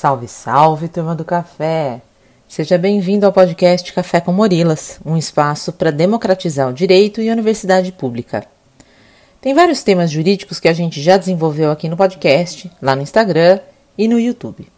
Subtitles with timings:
[0.00, 2.00] Salve, salve, turma do café!
[2.46, 7.32] Seja bem-vindo ao podcast Café com Morilas, um espaço para democratizar o direito e a
[7.32, 8.46] universidade pública.
[9.40, 13.58] Tem vários temas jurídicos que a gente já desenvolveu aqui no podcast, lá no Instagram
[13.98, 14.70] e no YouTube.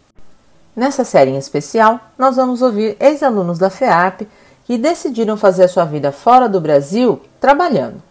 [0.75, 4.27] Nessa série em especial, nós vamos ouvir ex-alunos da FEAP
[4.65, 8.01] que decidiram fazer a sua vida fora do Brasil trabalhando.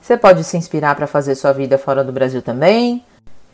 [0.00, 3.04] Você pode se inspirar para fazer sua vida fora do Brasil também.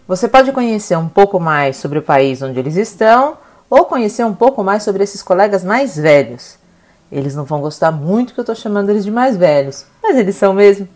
[0.07, 4.35] Você pode conhecer um pouco mais sobre o país onde eles estão ou conhecer um
[4.35, 6.59] pouco mais sobre esses colegas mais velhos.
[7.11, 10.37] Eles não vão gostar muito que eu estou chamando eles de mais velhos, mas eles
[10.37, 10.89] são mesmo.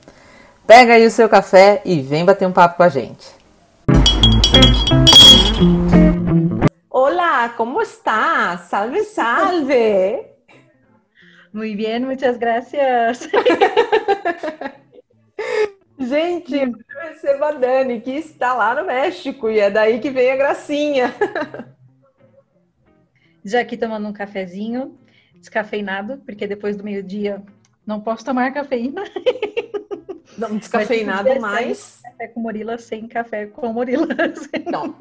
[0.67, 3.29] Pega aí o seu café e vem bater um papo com a gente.
[6.91, 8.59] Olá, como está?
[8.59, 10.35] Salve, salve!
[11.53, 13.29] Muy bien, muchas gracias.
[16.05, 16.73] Gente, eu
[17.03, 21.15] recebo a Dani, que está lá no México, e é daí que vem a gracinha.
[23.45, 24.99] Já aqui tomando um cafezinho,
[25.35, 27.43] descafeinado, porque depois do meio-dia
[27.87, 29.03] não posso tomar cafeína.
[30.37, 32.01] Não, descafeinado mais.
[32.03, 34.51] Café com Morila sem café com Morilas.
[34.67, 34.93] Não,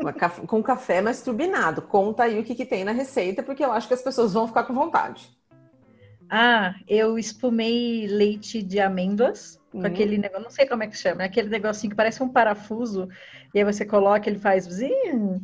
[0.45, 1.81] com café, mas turbinado.
[1.81, 4.47] Conta aí o que, que tem na receita, porque eu acho que as pessoas vão
[4.47, 5.27] ficar com vontade.
[6.29, 9.85] Ah, eu espumei leite de amêndoas com uhum.
[9.85, 13.09] aquele negócio, não sei como é que chama, é aquele negocinho que parece um parafuso,
[13.53, 15.43] e aí você coloca, ele faz zim,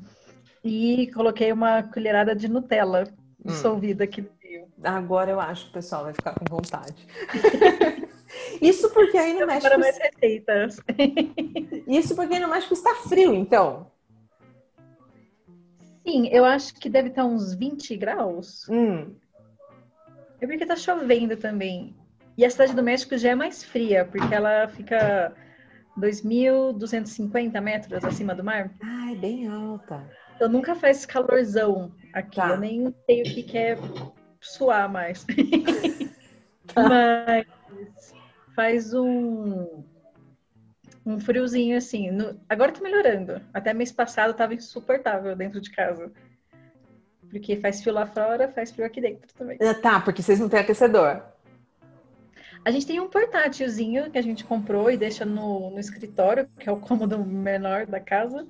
[0.64, 3.48] e coloquei uma colherada de Nutella hum.
[3.48, 4.68] dissolvida aqui no meio.
[4.84, 7.08] Agora eu acho que o pessoal vai ficar com vontade.
[8.62, 9.80] Isso porque aí no México.
[9.80, 10.80] Mais receitas.
[11.88, 13.92] Isso porque aí no México está frio, então.
[16.06, 18.68] Sim, eu acho que deve estar uns 20 graus.
[18.70, 19.16] Hum.
[20.40, 21.96] É porque tá chovendo também.
[22.40, 25.34] E a cidade do México já é mais fria, porque ela fica
[25.98, 28.72] 2.250 metros acima do mar.
[28.82, 30.10] Ah, é bem alta.
[30.38, 32.38] Então nunca faz calorzão aqui.
[32.38, 32.52] Tá.
[32.52, 33.78] Eu nem sei o que quer
[34.40, 35.26] suar mais.
[36.74, 36.82] tá.
[36.88, 38.16] Mas
[38.56, 39.84] faz um
[41.06, 42.10] um friozinho assim.
[42.10, 42.40] No...
[42.48, 43.42] Agora tá melhorando.
[43.54, 46.10] Até mês passado tava insuportável dentro de casa.
[47.30, 49.58] Porque faz frio lá fora, faz frio aqui dentro também.
[49.62, 51.22] Ah, tá, porque vocês não têm aquecedor.
[52.64, 56.68] A gente tem um portátilzinho que a gente comprou e deixa no, no escritório, que
[56.68, 58.46] é o cômodo menor da casa.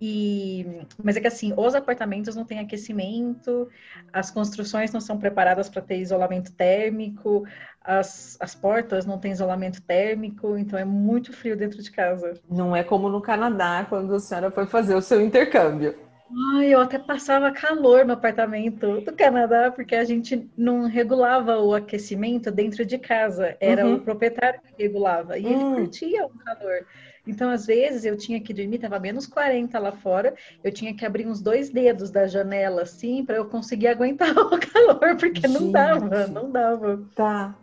[0.00, 3.68] E, mas é que assim, os apartamentos não têm aquecimento,
[4.12, 7.46] as construções não são preparadas para ter isolamento térmico,
[7.80, 12.34] as, as portas não têm isolamento térmico, então é muito frio dentro de casa.
[12.50, 15.94] Não é como no Canadá, quando a senhora foi fazer o seu intercâmbio.
[16.36, 21.74] Ai, eu até passava calor no apartamento do Canadá, porque a gente não regulava o
[21.74, 23.56] aquecimento dentro de casa.
[23.60, 23.94] Era uhum.
[23.94, 25.38] o proprietário que regulava.
[25.38, 25.74] E ele hum.
[25.76, 26.86] curtia o calor.
[27.26, 31.06] Então, às vezes, eu tinha que dormir, estava menos 40 lá fora, eu tinha que
[31.06, 35.48] abrir uns dois dedos da janela, assim, para eu conseguir aguentar o calor, porque gente.
[35.48, 37.02] não dava, não dava.
[37.14, 37.54] Tá.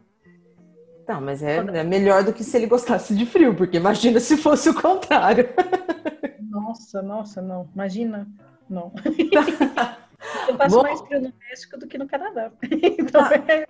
[1.05, 4.37] Tá, mas é, é melhor do que se ele gostasse de frio, porque imagina se
[4.37, 5.49] fosse o contrário.
[6.49, 7.69] Nossa, nossa, não.
[7.73, 8.27] Imagina
[8.71, 8.91] não.
[10.47, 12.51] eu passo Bom, mais frio no México do que no Canadá.
[12.63, 13.35] Então tá.
[13.35, 13.67] é...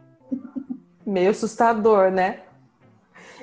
[1.05, 2.41] Meio assustador, né?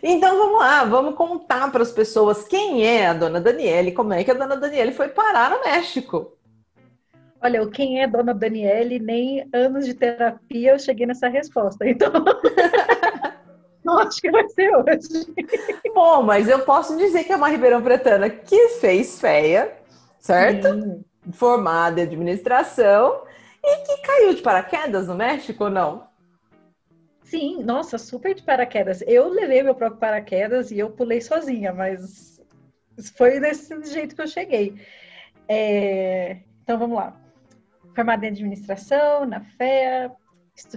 [0.00, 4.22] Então vamos lá, vamos contar para as pessoas quem é a dona Daniele, como é
[4.22, 6.36] que a dona Daniele foi parar no México.
[7.42, 11.88] Olha, o quem é a dona Daniele, nem anos de terapia eu cheguei nessa resposta.
[11.88, 12.12] Então,
[13.84, 15.34] não acho que vai ser hoje.
[15.92, 19.72] Bom, mas eu posso dizer que é uma ribeirão pretana que fez feia,
[20.20, 20.80] certo?
[20.80, 23.22] Sim formada em administração
[23.62, 26.08] e que caiu de paraquedas no México ou não?
[27.22, 29.02] Sim, nossa, super de paraquedas.
[29.06, 32.40] Eu levei meu próprio paraquedas e eu pulei sozinha, mas
[33.16, 34.80] foi desse jeito que eu cheguei.
[35.46, 36.38] É...
[36.62, 37.14] Então vamos lá.
[37.94, 40.10] Formada em administração, na FEA,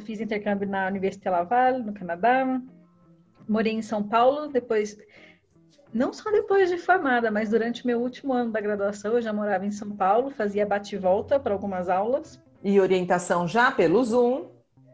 [0.05, 2.61] fiz intercâmbio na Université Laval, no Canadá.
[3.47, 4.97] Morei em São Paulo, depois
[5.93, 9.65] não só depois de formada, mas durante meu último ano da graduação, eu já morava
[9.65, 12.41] em São Paulo, fazia bate-volta para algumas aulas.
[12.63, 14.45] E orientação já pelo Zoom?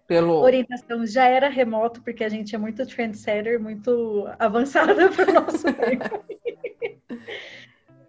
[0.07, 0.41] Pelo...
[0.41, 5.65] Orientação já era remoto, porque a gente é muito trendsetter, muito avançada para o nosso
[5.73, 6.23] tempo.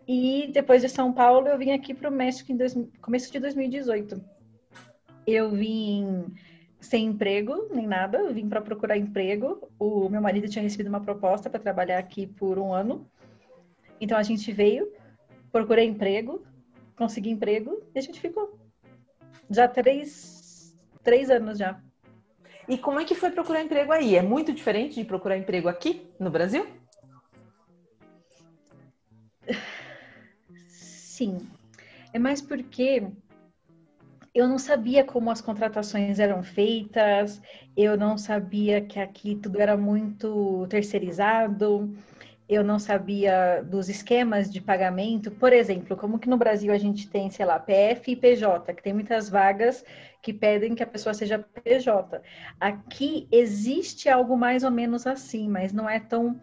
[0.06, 2.76] e depois de São Paulo, eu vim aqui para o México em dois...
[3.02, 4.22] começo de 2018.
[5.26, 6.32] Eu vim
[6.80, 9.68] sem emprego nem nada, vim para procurar emprego.
[9.78, 13.06] O meu marido tinha recebido uma proposta para trabalhar aqui por um ano.
[14.00, 14.92] Então a gente veio,
[15.50, 16.44] procurei emprego,
[16.96, 18.58] consegui emprego e a gente ficou.
[19.50, 21.80] Já três, três anos já.
[22.68, 24.14] E como é que foi procurar emprego aí?
[24.14, 26.66] É muito diferente de procurar emprego aqui no Brasil?
[30.68, 31.38] Sim.
[32.12, 33.06] É mais porque
[34.38, 37.42] eu não sabia como as contratações eram feitas,
[37.76, 41.92] eu não sabia que aqui tudo era muito terceirizado,
[42.48, 45.32] eu não sabia dos esquemas de pagamento.
[45.32, 48.82] Por exemplo, como que no Brasil a gente tem, sei lá, PF e PJ, que
[48.82, 49.84] tem muitas vagas
[50.22, 52.22] que pedem que a pessoa seja PJ.
[52.60, 56.40] Aqui existe algo mais ou menos assim, mas não é tão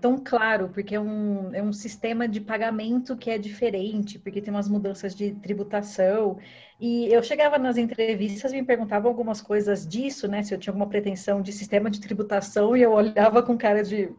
[0.00, 4.52] tão claro, porque é um, é um sistema de pagamento que é diferente, porque tem
[4.52, 6.38] umas mudanças de tributação.
[6.80, 10.42] E eu chegava nas entrevistas e me perguntavam algumas coisas disso, né?
[10.42, 14.10] Se eu tinha alguma pretensão de sistema de tributação, e eu olhava com cara de.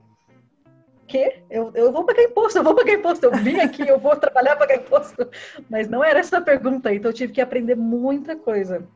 [1.07, 1.43] Quê?
[1.49, 4.55] Eu, eu vou pagar imposto, eu vou pagar imposto, eu vim aqui, eu vou trabalhar
[4.55, 5.27] pagar imposto.
[5.69, 8.87] Mas não era essa a pergunta, então eu tive que aprender muita coisa.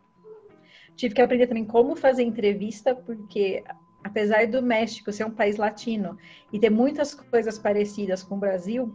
[0.96, 3.64] Tive que aprender também como fazer entrevista, porque
[4.06, 6.16] apesar do México ser um país latino
[6.54, 8.94] e ter muitas coisas parecidas com o Brasil,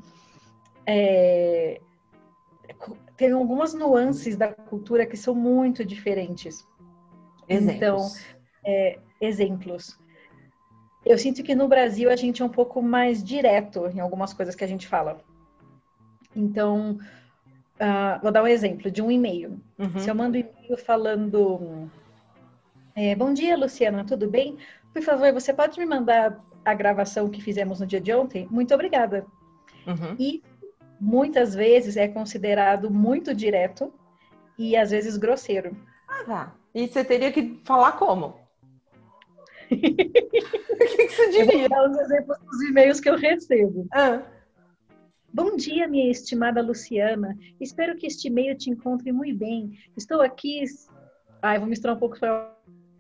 [0.87, 1.81] é,
[3.17, 6.65] tem algumas nuances da cultura que são muito diferentes.
[7.49, 7.77] Exemplos.
[7.77, 8.09] Então,
[8.65, 9.99] é, exemplos.
[11.05, 14.55] Eu sinto que no Brasil a gente é um pouco mais direto em algumas coisas
[14.55, 15.21] que a gente fala.
[16.37, 17.01] Então,
[17.81, 19.61] uh, vou dar um exemplo de um e-mail.
[19.77, 19.99] Uhum.
[19.99, 21.91] Se eu mando um e-mail falando:
[22.95, 24.57] é, Bom dia, Luciana, tudo bem?
[24.93, 28.47] Por favor, você pode me mandar a gravação que fizemos no dia de ontem?
[28.51, 29.27] Muito obrigada.
[29.87, 30.17] Uhum.
[30.19, 30.43] E
[31.01, 33.93] muitas vezes é considerado muito direto
[34.59, 35.77] e às vezes grosseiro.
[36.09, 36.55] Ah, tá.
[36.75, 38.39] E você teria que falar como?
[39.71, 41.65] o que, você diria?
[41.65, 43.87] Eu vou dar os exemplos dos e-mails que eu recebo.
[43.93, 44.23] Ah.
[45.33, 47.39] Bom dia, minha estimada Luciana.
[47.61, 49.79] Espero que este e-mail te encontre muito bem.
[49.97, 50.65] Estou aqui.
[51.41, 52.53] Ai, vou misturar um pouco para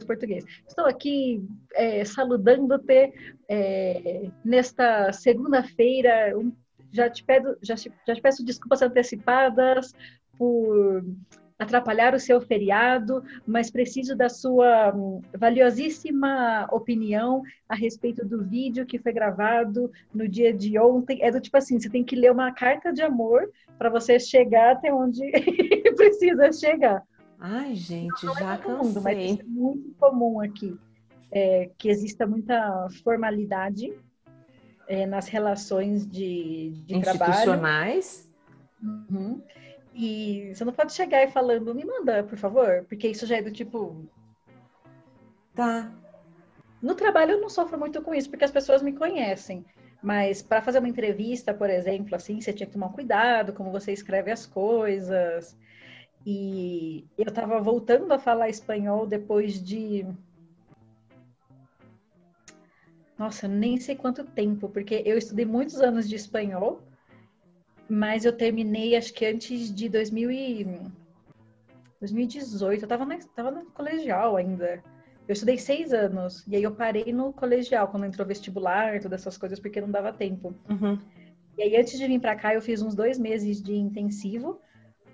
[0.07, 0.45] português.
[0.67, 1.45] Estou aqui
[1.75, 3.13] é, saludando-te
[3.49, 6.33] é, nesta segunda-feira.
[6.93, 9.95] Já te, peço, já, já te peço desculpas antecipadas
[10.37, 11.05] por
[11.61, 18.87] atrapalhar o seu feriado, mas preciso da sua hum, valiosíssima opinião a respeito do vídeo
[18.87, 21.23] que foi gravado no dia de ontem.
[21.23, 24.73] É do tipo assim, você tem que ler uma carta de amor para você chegar
[24.73, 25.21] até onde
[25.97, 27.05] precisa chegar.
[27.41, 28.77] Ai, gente, não, já é cansei.
[28.77, 30.79] Mundo, mas é muito comum aqui
[31.31, 33.93] é, que exista muita formalidade
[34.89, 38.29] é, nas relações de, de institucionais.
[38.81, 39.07] Trabalho.
[39.11, 39.43] Uhum.
[39.95, 43.43] E você não pode chegar e falando, me manda, por favor, porque isso já é
[43.43, 44.05] do tipo.
[45.55, 45.93] Tá.
[46.81, 49.65] No trabalho eu não sofro muito com isso, porque as pessoas me conhecem.
[50.03, 53.93] Mas para fazer uma entrevista, por exemplo, assim, você tinha que tomar cuidado como você
[53.93, 55.57] escreve as coisas.
[56.25, 60.07] E eu estava voltando a falar espanhol depois de.
[63.19, 66.83] Nossa, nem sei quanto tempo, porque eu estudei muitos anos de espanhol,
[67.89, 70.67] mas eu terminei acho que antes de 2000 e...
[72.01, 72.83] 2018.
[72.83, 74.83] Eu estava na, tava no colegial ainda.
[75.29, 79.39] Eu estudei seis anos, e aí eu parei no colegial, quando entrou vestibular, todas essas
[79.39, 80.55] coisas, porque não dava tempo.
[80.69, 80.99] Uhum.
[81.57, 84.61] E aí, antes de vir para cá, eu fiz uns dois meses de intensivo,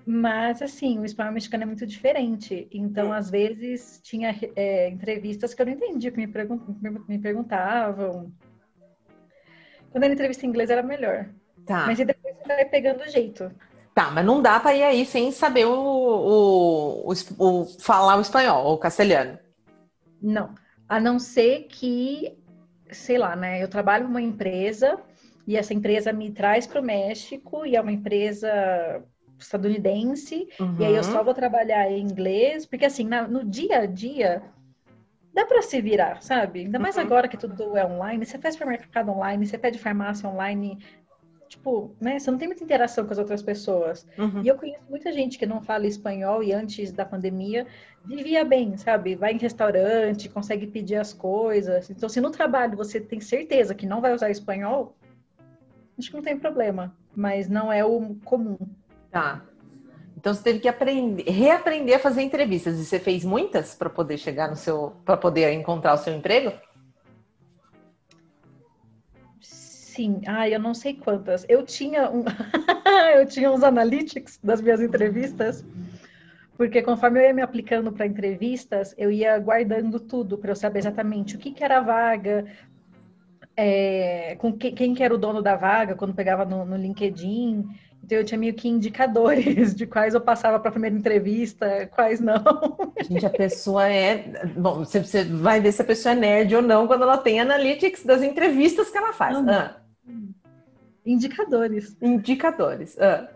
[0.08, 2.68] mas, assim, o espanhol mexicano é muito diferente.
[2.70, 3.18] Então, é.
[3.18, 6.60] às vezes, tinha é, entrevistas que eu não entendia, que me, pergun
[7.08, 8.32] me perguntavam.
[9.90, 11.28] Quando era entrevista em inglês, era melhor.
[11.66, 11.86] Tá.
[11.86, 13.50] Mas depois você vai pegando o jeito.
[13.92, 18.20] Tá, mas não dá para ir aí sem saber o, o, o, o, falar o
[18.20, 19.36] espanhol, o castelhano.
[20.22, 20.54] Não.
[20.88, 22.38] A não ser que,
[22.92, 23.60] sei lá, né?
[23.60, 25.00] Eu trabalho numa empresa
[25.48, 29.02] e essa empresa me traz para o México e é uma empresa
[29.38, 30.76] estadunidense, uhum.
[30.78, 31.12] e aí eu uhum.
[31.12, 34.43] só vou trabalhar em inglês, porque assim, na, no dia a dia
[35.37, 36.61] dá para se virar, sabe?
[36.61, 37.02] Ainda mais uhum.
[37.02, 40.78] agora que tudo é online, você faz supermercado online, você pede farmácia online,
[41.47, 42.19] tipo, né?
[42.19, 44.07] Você não tem muita interação com as outras pessoas.
[44.19, 44.43] Uhum.
[44.43, 47.66] E eu conheço muita gente que não fala espanhol e antes da pandemia
[48.05, 49.14] vivia bem, sabe?
[49.14, 51.90] Vai em restaurante, consegue pedir as coisas.
[51.90, 54.97] Então, se no trabalho você tem certeza que não vai usar espanhol,
[55.99, 56.97] acho que não tem problema.
[57.14, 58.57] Mas não é o comum.
[59.10, 59.42] Tá.
[60.16, 62.78] Então você teve que aprender, reaprender a fazer entrevistas.
[62.78, 66.52] E você fez muitas para poder chegar no seu, para poder encontrar o seu emprego?
[69.40, 71.46] Sim, ah, eu não sei quantas.
[71.48, 72.25] Eu tinha um,
[73.16, 75.64] eu tinha uns analytics das minhas entrevistas,
[76.56, 80.80] porque conforme eu ia me aplicando para entrevistas, eu ia guardando tudo para eu saber
[80.80, 82.44] exatamente o que, que era a vaga,
[83.56, 87.64] é, com que, quem que era o dono da vaga quando pegava no, no LinkedIn.
[88.02, 92.20] Então eu tinha meio que indicadores de quais eu passava para a primeira entrevista, quais
[92.20, 92.42] não.
[93.02, 94.46] Gente, a pessoa é.
[94.56, 98.04] Bom, você vai ver se a pessoa é nerd ou não quando ela tem analytics
[98.04, 99.36] das entrevistas que ela faz.
[99.48, 99.80] Ah.
[101.04, 101.96] Indicadores.
[102.00, 102.96] Indicadores.
[102.98, 103.28] Ah.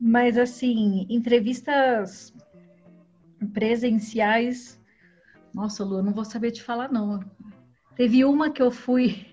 [0.00, 2.32] Mas assim, entrevistas
[3.52, 4.80] Presenciais.
[5.52, 7.20] Nossa, Lu, eu não vou saber te falar, não.
[7.94, 9.26] Teve uma que eu fui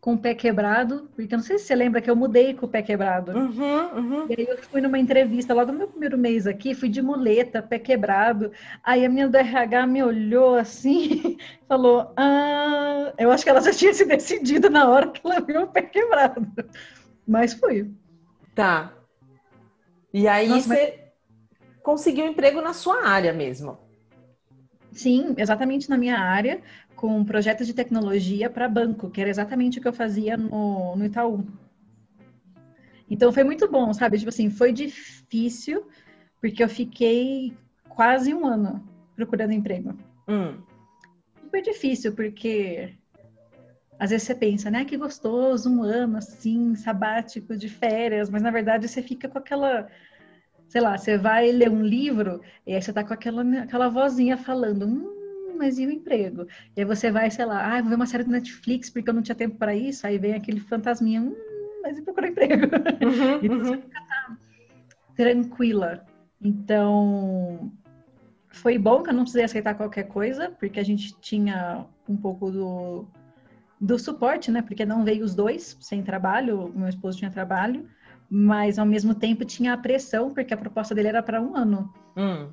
[0.00, 2.64] com o pé quebrado, porque eu não sei se você lembra que eu mudei com
[2.64, 3.32] o pé quebrado.
[3.32, 4.26] Uhum, uhum.
[4.30, 7.62] E aí eu fui numa entrevista logo no meu primeiro mês aqui, fui de muleta,
[7.62, 8.50] pé quebrado.
[8.82, 11.36] Aí a minha do RH me olhou assim,
[11.68, 15.62] falou: Ah, eu acho que ela já tinha se decidido na hora que ela viu
[15.62, 16.46] o pé quebrado.
[17.28, 17.90] Mas fui.
[18.54, 18.94] Tá.
[20.14, 21.12] E aí Nossa, você
[21.82, 23.78] conseguiu emprego na sua área mesmo.
[24.92, 26.60] Sim, exatamente na minha área,
[27.00, 31.06] com projetos de tecnologia para banco, que era exatamente o que eu fazia no, no
[31.06, 31.46] Itaú.
[33.08, 34.18] Então foi muito bom, sabe?
[34.18, 35.88] Tipo assim, foi difícil,
[36.42, 37.56] porque eu fiquei
[37.88, 39.96] quase um ano procurando emprego.
[40.28, 40.58] Hum.
[41.42, 42.92] Super difícil, porque
[43.98, 44.84] às vezes você pensa, né?
[44.84, 49.88] Que gostoso, um ano assim, sabático de férias, mas na verdade você fica com aquela
[50.68, 54.36] sei lá, você vai ler um livro e aí você tá com aquela, aquela vozinha
[54.36, 55.19] falando, hum,
[55.60, 56.46] mas e o emprego?
[56.74, 59.14] E aí você vai, sei lá, ah, vou ver uma série do Netflix porque eu
[59.14, 61.36] não tinha tempo para isso, aí vem aquele fantasminha, hum,
[61.82, 62.66] mas e procurar emprego?
[63.04, 63.82] Uhum, então você uhum.
[63.82, 64.36] fica tá,
[65.14, 66.04] tranquila.
[66.40, 67.70] Então,
[68.48, 72.50] foi bom que eu não precisei aceitar qualquer coisa, porque a gente tinha um pouco
[72.50, 73.06] do,
[73.78, 74.62] do suporte, né?
[74.62, 77.86] Porque não veio os dois sem trabalho, o meu esposo tinha trabalho,
[78.30, 81.92] mas ao mesmo tempo tinha a pressão, porque a proposta dele era para um ano.
[82.16, 82.48] Hum.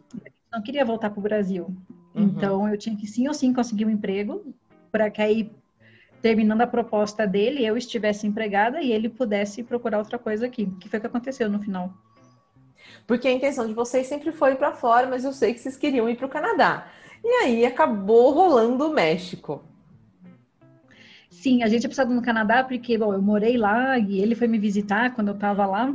[0.51, 1.73] Não queria voltar para o Brasil.
[2.17, 2.23] Uhum.
[2.23, 4.53] Então eu tinha que sim ou sim conseguir um emprego,
[4.91, 5.51] para que aí,
[6.21, 10.89] terminando a proposta dele, eu estivesse empregada e ele pudesse procurar outra coisa aqui, que
[10.89, 11.93] foi o que aconteceu no final.
[13.05, 16.09] Porque a intenção de vocês sempre foi para fora, mas eu sei que vocês queriam
[16.09, 16.87] ir para o Canadá.
[17.23, 19.63] E aí acabou rolando o México.
[21.29, 24.47] Sim, a gente é precisado no Canadá porque, bom, eu morei lá e ele foi
[24.47, 25.93] me visitar quando eu estava lá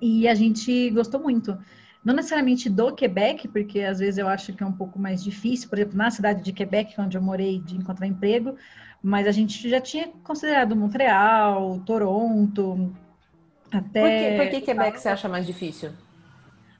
[0.00, 1.56] e a gente gostou muito.
[2.04, 5.68] Não necessariamente do Quebec, porque às vezes eu acho que é um pouco mais difícil,
[5.68, 8.56] por exemplo, na cidade de Quebec, onde eu morei, de encontrar emprego,
[9.02, 12.92] mas a gente já tinha considerado Montreal, Toronto,
[13.70, 14.00] até...
[14.00, 15.90] Por que, por que Quebec você acha mais difícil?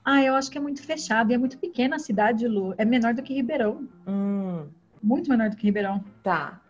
[0.04, 2.74] Ah, eu acho que é muito fechado e é muito pequena a cidade, Lu.
[2.76, 3.88] É menor do que Ribeirão.
[4.06, 4.66] Hum,
[5.00, 6.04] Muito menor do que Ribeirão.
[6.22, 6.60] tá.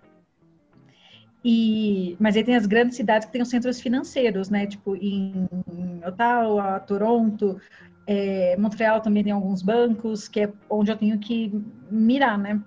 [1.44, 4.64] E, mas aí tem as grandes cidades que têm os centros financeiros, né?
[4.64, 5.48] Tipo, em
[6.06, 7.60] Ottawa, Toronto,
[8.06, 11.52] é, Montreal também tem alguns bancos, que é onde eu tenho que
[11.90, 12.60] mirar, né?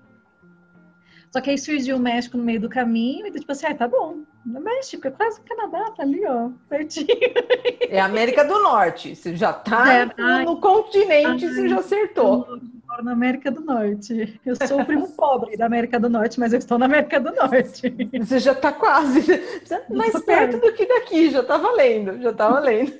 [1.36, 3.90] Só que aí surgiu o México no meio do caminho, e tipo assim, ah, tá
[3.90, 4.20] bom.
[4.46, 7.08] No México, é quase o Canadá, tá ali, ó, pertinho.
[7.90, 9.16] É América do Norte.
[9.16, 11.54] Você já tá É, no, continente, Ai.
[11.54, 12.46] você já acertou.
[12.48, 14.40] Eu moro na América do Norte.
[14.46, 17.34] Eu sou o primo pobre da América do Norte, mas eu estou na América do
[17.34, 17.94] Norte.
[18.18, 19.38] Você já tá quase
[19.68, 22.94] tá mais perto do que daqui, já tá valendo, já tá valendo.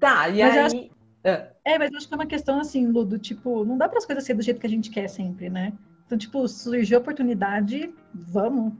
[0.00, 0.93] Tá, e Mas aí.
[1.24, 3.98] Ah, É, mas eu acho que é uma questão assim, Ludo, tipo, não dá para
[3.98, 5.72] as coisas ser do jeito que a gente quer sempre, né?
[6.06, 8.72] Então, tipo, surgiu a oportunidade, vamos.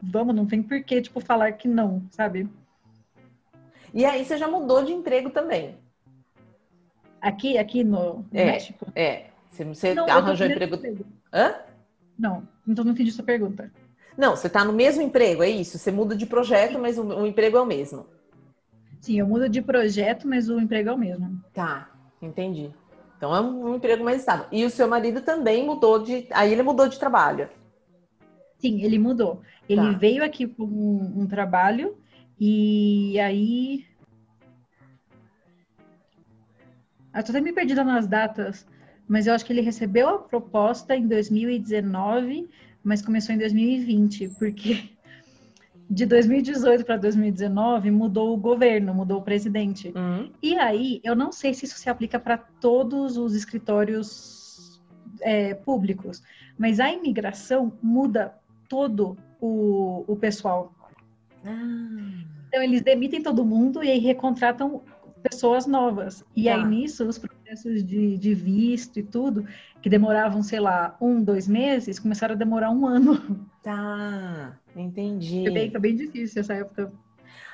[0.00, 2.48] Vamos, não tem por que, tipo, falar que não, sabe?
[3.92, 5.76] E aí você já mudou de emprego também.
[7.20, 8.44] Aqui, aqui no É.
[8.44, 8.86] México.
[8.94, 9.26] É.
[9.50, 10.76] Você, você Não, arranjou emprego.
[10.76, 11.06] emprego.
[11.32, 11.54] Hã?
[12.18, 13.72] Não, então não entendi sua pergunta.
[14.16, 15.78] Não, você tá no mesmo emprego, é isso.
[15.78, 18.06] Você muda de projeto, mas o, o emprego é o mesmo.
[19.00, 21.42] Sim, eu mudo de projeto, mas o emprego é o mesmo.
[21.54, 21.90] Tá,
[22.20, 22.72] entendi.
[23.16, 24.46] Então é um, emprego mais estável.
[24.52, 26.26] E o seu marido também mudou de.
[26.30, 27.48] Aí ele mudou de trabalho.
[28.58, 29.42] Sim, ele mudou.
[29.68, 29.98] Ele Tá.
[29.98, 31.96] veio aqui com um, um trabalho
[32.38, 33.86] e aí.
[37.14, 38.64] Eu tô até me perdida nas datas,
[39.08, 42.48] mas eu acho que ele recebeu a proposta em 2019,
[42.84, 44.90] mas começou em 2020, porque
[45.90, 49.92] de 2018 para 2019 mudou o governo, mudou o presidente.
[49.96, 54.80] Hum, E aí, eu não sei se isso se aplica para todos os escritórios
[55.20, 56.22] é, públicos,
[56.58, 58.34] mas a imigração muda
[58.68, 60.72] todo o, o pessoal.
[61.44, 62.10] Ah,
[62.48, 64.82] Então, eles demitem todo mundo e aí recontratam
[65.22, 66.24] pessoas novas.
[66.36, 66.54] E Tá.
[66.54, 69.44] aí, nisso, os processos de, de visto e tudo,
[69.82, 73.46] que demoravam, sei lá, um, dois meses, começaram a demorar um ano.
[73.68, 75.42] Tá, entendi.
[75.42, 76.90] Foi bem, foi bem difícil essa época.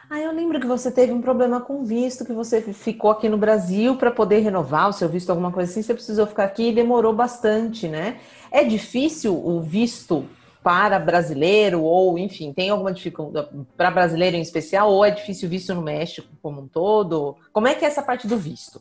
[0.09, 3.39] Ah, eu lembro que você teve um problema com visto, que você ficou aqui no
[3.39, 6.75] Brasil para poder renovar o seu visto, alguma coisa assim, você precisou ficar aqui e
[6.75, 8.21] demorou bastante, né?
[8.51, 10.27] É difícil o visto
[10.63, 15.51] para brasileiro, ou enfim, tem alguma dificuldade para brasileiro em especial, ou é difícil o
[15.51, 17.37] visto no México como um todo?
[17.53, 18.81] Como é que é essa parte do visto?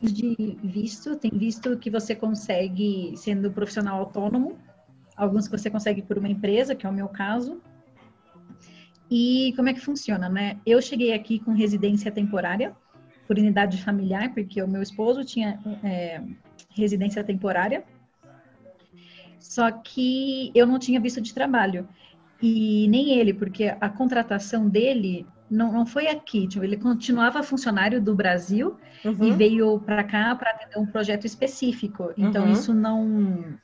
[0.00, 4.56] de visto, tem visto que você consegue sendo profissional autônomo,
[5.18, 7.60] alguns que você consegue por uma empresa, que é o meu caso.
[9.10, 10.58] E como é que funciona, né?
[10.64, 12.74] Eu cheguei aqui com residência temporária,
[13.26, 16.22] por unidade familiar, porque o meu esposo tinha é,
[16.70, 17.84] residência temporária,
[19.38, 21.88] só que eu não tinha visto de trabalho.
[22.40, 26.46] E nem ele, porque a contratação dele não, não foi aqui.
[26.46, 29.24] Tipo, ele continuava funcionário do Brasil uhum.
[29.24, 32.12] e veio para cá para atender um projeto específico.
[32.16, 32.52] Então, uhum.
[32.52, 33.58] isso não.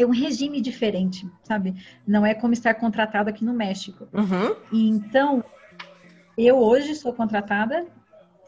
[0.00, 1.74] É um regime diferente, sabe?
[2.06, 4.08] Não é como estar contratado aqui no México.
[4.12, 4.56] Uhum.
[4.72, 5.44] E então,
[6.38, 7.86] eu hoje sou contratada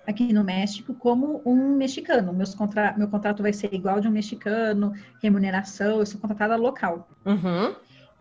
[0.07, 2.33] aqui no México como um mexicano.
[2.33, 2.97] Meus contra...
[2.97, 4.93] Meu contrato vai ser igual de um mexicano,
[5.23, 7.07] remuneração, eu sou contratada local.
[7.27, 7.75] Uhum.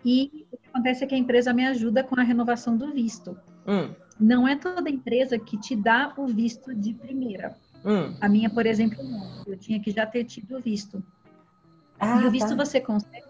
[0.04, 3.38] E o que acontece é que a empresa me ajuda com a renovação do visto.
[3.66, 3.94] Hum.
[4.20, 7.56] Não é toda empresa que te dá o visto de primeira.
[7.86, 8.14] Hum.
[8.20, 9.44] A minha, por exemplo, não.
[9.48, 11.04] Eu tinha que já ter tido o visto.
[12.02, 12.56] Ah, e o visto tá.
[12.56, 13.26] você consegue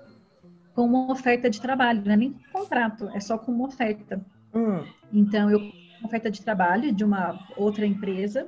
[0.73, 4.21] com uma oferta de trabalho, não é nem com contrato, é só com uma oferta.
[4.53, 4.83] Hum.
[5.11, 5.59] Então, eu
[6.01, 8.47] uma oferta de trabalho de uma outra empresa,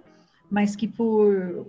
[0.50, 1.68] mas que por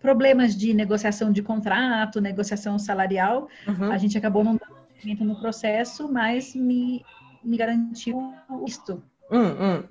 [0.00, 3.90] problemas de negociação de contrato, negociação salarial, Uhum.
[3.90, 7.04] a gente acabou não dando seguimento no processo, mas me,
[7.42, 8.32] me garantiu
[8.66, 9.02] isto.
[9.30, 9.84] Hum, hum.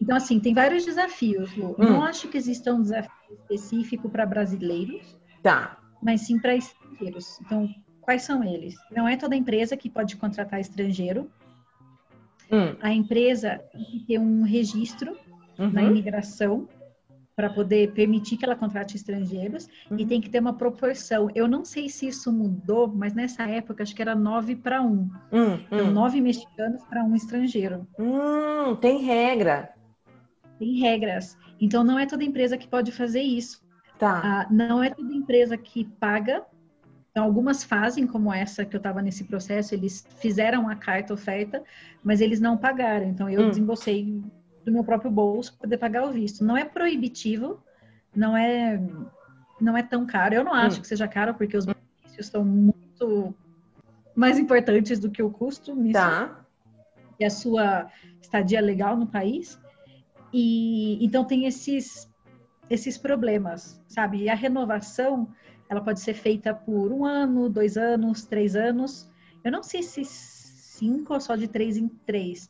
[0.00, 1.74] Então, assim, tem vários desafios, Lu.
[1.78, 1.84] Hum.
[1.84, 5.78] Não acho que exista um desafio específico para brasileiros, Tá.
[6.02, 7.40] Mas sim para estrangeiros.
[7.40, 7.68] Então,
[8.00, 8.76] quais são eles?
[8.90, 11.30] Não é toda empresa que pode contratar estrangeiro.
[12.50, 12.74] Hum.
[12.80, 15.16] A empresa tem que ter um registro
[15.58, 15.88] na Uhum.
[15.88, 16.68] imigração
[17.36, 19.66] para poder permitir que ela contrate estrangeiros
[19.96, 20.06] e Uhum.
[20.08, 21.30] tem que ter uma proporção.
[21.34, 25.08] Eu não sei se isso mudou, mas nessa época acho que era 9 para 1.
[25.32, 25.90] Hum, Então, hum.
[25.92, 27.86] nove mexicanos para um estrangeiro.
[27.98, 29.72] Hum, tem regra.
[30.58, 31.38] Tem regras.
[31.60, 33.62] Então, não é toda empresa que pode fazer isso.
[34.00, 34.20] Tá.
[34.24, 36.42] Ah, não é toda empresa que paga.
[37.10, 41.62] Então, algumas fazem, como essa que eu estava nesse processo, eles fizeram a carta oferta,
[42.02, 43.06] mas eles não pagaram.
[43.06, 43.48] Então, eu Hum.
[43.50, 44.22] desembolsei
[44.64, 46.44] do meu próprio bolso para poder pagar o visto.
[46.44, 47.62] Não é proibitivo,
[48.14, 48.80] não é,
[49.60, 50.34] não é tão caro.
[50.34, 50.80] Eu não acho Hum.
[50.82, 53.34] que seja caro, porque os benefícios são muito
[54.14, 56.44] mais importantes do que o custo nisso Tá.
[57.18, 59.58] e a sua estadia legal no país.
[60.32, 62.09] E então tem esses
[62.70, 64.22] esses problemas, sabe?
[64.22, 65.28] E a renovação
[65.68, 69.10] ela pode ser feita por um ano, dois anos, três anos.
[69.44, 72.48] Eu não sei se cinco ou só de três em três.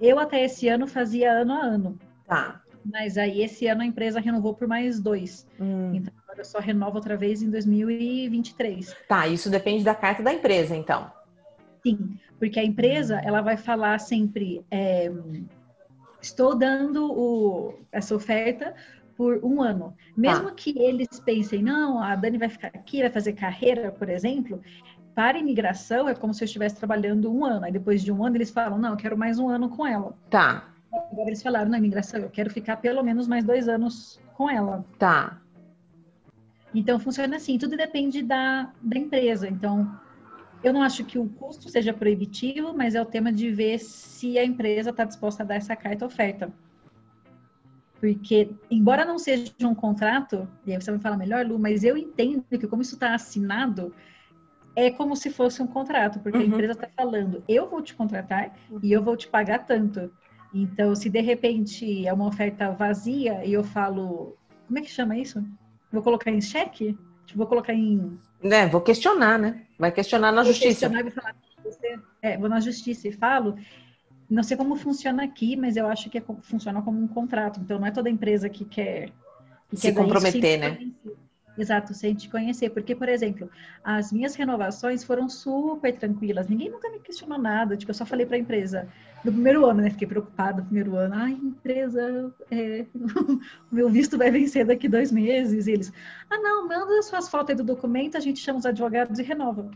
[0.00, 2.60] Eu até esse ano fazia ano a ano, Tá.
[2.84, 5.46] mas aí esse ano a empresa renovou por mais dois.
[5.60, 5.94] Hum.
[5.94, 8.94] Então agora eu só renovo outra vez em 2023.
[9.08, 11.10] Tá, isso depende da carta da empresa, então.
[11.86, 15.10] Sim, porque a empresa ela vai falar sempre é,
[16.20, 18.74] estou dando o- essa oferta
[19.16, 19.94] por um ano.
[20.16, 24.60] Mesmo que eles pensem, não, a Dani vai ficar aqui, vai fazer carreira, por exemplo,
[25.14, 27.64] para imigração é como se eu estivesse trabalhando um ano.
[27.64, 30.14] Aí depois de um ano eles falam, não, eu quero mais um ano com ela.
[30.28, 30.68] Tá.
[30.92, 34.84] Agora eles falaram na imigração, eu quero ficar pelo menos mais dois anos com ela.
[34.98, 35.40] Tá.
[36.74, 39.48] Então funciona assim, tudo depende da, da empresa.
[39.48, 39.90] Então,
[40.62, 44.38] eu não acho que o custo seja proibitivo, mas é o tema de ver se
[44.38, 46.52] a empresa está disposta a dar essa carta oferta.
[48.00, 51.96] Porque, embora não seja um contrato, e aí você vai falar melhor, Lu, mas eu
[51.96, 53.94] entendo que como isso está assinado,
[54.74, 56.46] é como se fosse um contrato, porque a Uhum.
[56.48, 60.10] empresa está falando, eu vou te contratar e eu vou te pagar tanto.
[60.52, 65.16] Então, se de repente é uma oferta vazia e eu falo, como é que chama
[65.16, 65.42] isso?
[65.90, 66.96] Vou colocar em cheque?
[67.24, 68.18] Tipo, vou colocar em.
[68.42, 69.62] Né, vou questionar, né?
[69.78, 70.88] Vai questionar na vou justiça.
[70.88, 73.56] questionar e falar, você- é, vou na justiça e falo.
[74.28, 77.60] Não sei como funciona aqui, mas eu acho que é funciona como um contrato.
[77.60, 79.10] Então, não é toda empresa que quer.
[79.68, 80.76] Que Se quer comprometer, né?
[80.76, 81.16] conhecer.
[81.58, 82.70] Exato, sem te conhecer.
[82.70, 83.48] Porque, por exemplo,
[83.82, 86.48] as minhas renovações foram super tranquilas.
[86.48, 87.76] Ninguém nunca me questionou nada.
[87.76, 88.88] Tipo, eu só falei para a empresa.
[89.24, 89.90] No primeiro ano, né?
[89.90, 91.14] Fiquei preocupada no primeiro ano.
[91.14, 95.66] Ai, empresa, é, o meu visto vai vencer daqui dois meses.
[95.66, 95.92] E eles,
[96.28, 99.22] ah, não, manda as suas fotos aí do documento, a gente chama os advogados e
[99.22, 99.70] renova.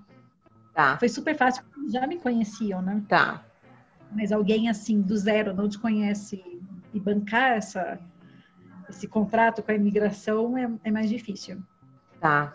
[0.74, 0.98] Tá.
[0.98, 3.02] Foi super fácil, já me conheciam, né?
[3.08, 3.44] Tá.
[4.12, 6.42] Mas alguém assim, do zero, não te conhece
[6.92, 7.99] e bancar essa,
[8.88, 11.62] esse contrato com a imigração é, é mais difícil.
[12.20, 12.55] Tá.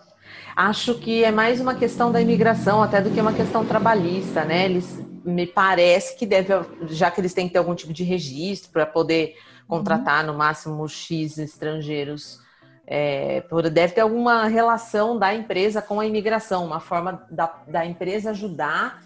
[0.56, 4.66] Acho que é mais uma questão da imigração até do que uma questão trabalhista, né?
[4.66, 6.54] Eles me parece que deve,
[6.88, 9.36] já que eles têm que ter algum tipo de registro para poder
[9.68, 12.40] contratar no máximo X estrangeiros,
[12.88, 18.30] é, deve ter alguma relação da empresa com a imigração, uma forma da, da empresa
[18.30, 19.04] ajudar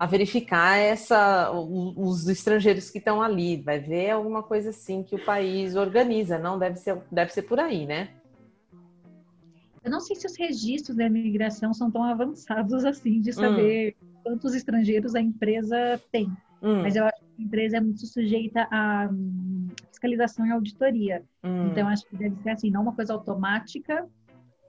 [0.00, 3.60] a verificar essa, os estrangeiros que estão ali.
[3.60, 7.60] Vai ver alguma coisa assim que o país organiza, não deve ser, deve ser por
[7.60, 8.08] aí, né?
[9.84, 14.54] Eu não sei se os registros da imigração são tão avançados assim, de saber quantos
[14.54, 16.32] estrangeiros a empresa tem.
[16.62, 16.80] Hum.
[16.80, 21.22] Mas eu acho que empresa é muito sujeita a hum, fiscalização e auditoria.
[21.44, 21.66] Hum.
[21.66, 24.08] Então, acho que deve ser assim, não uma coisa automática,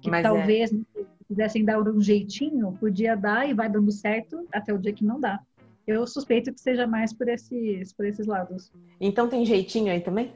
[0.02, 0.28] que Mas é.
[0.28, 1.06] talvez é.
[1.32, 5.06] Se quisessem dar um jeitinho, podia dar e vai dando certo até o dia que
[5.06, 5.40] não dá.
[5.88, 8.72] Eu suspeito que seja mais por esses, por esses lados.
[9.00, 10.34] Então tem jeitinho aí também?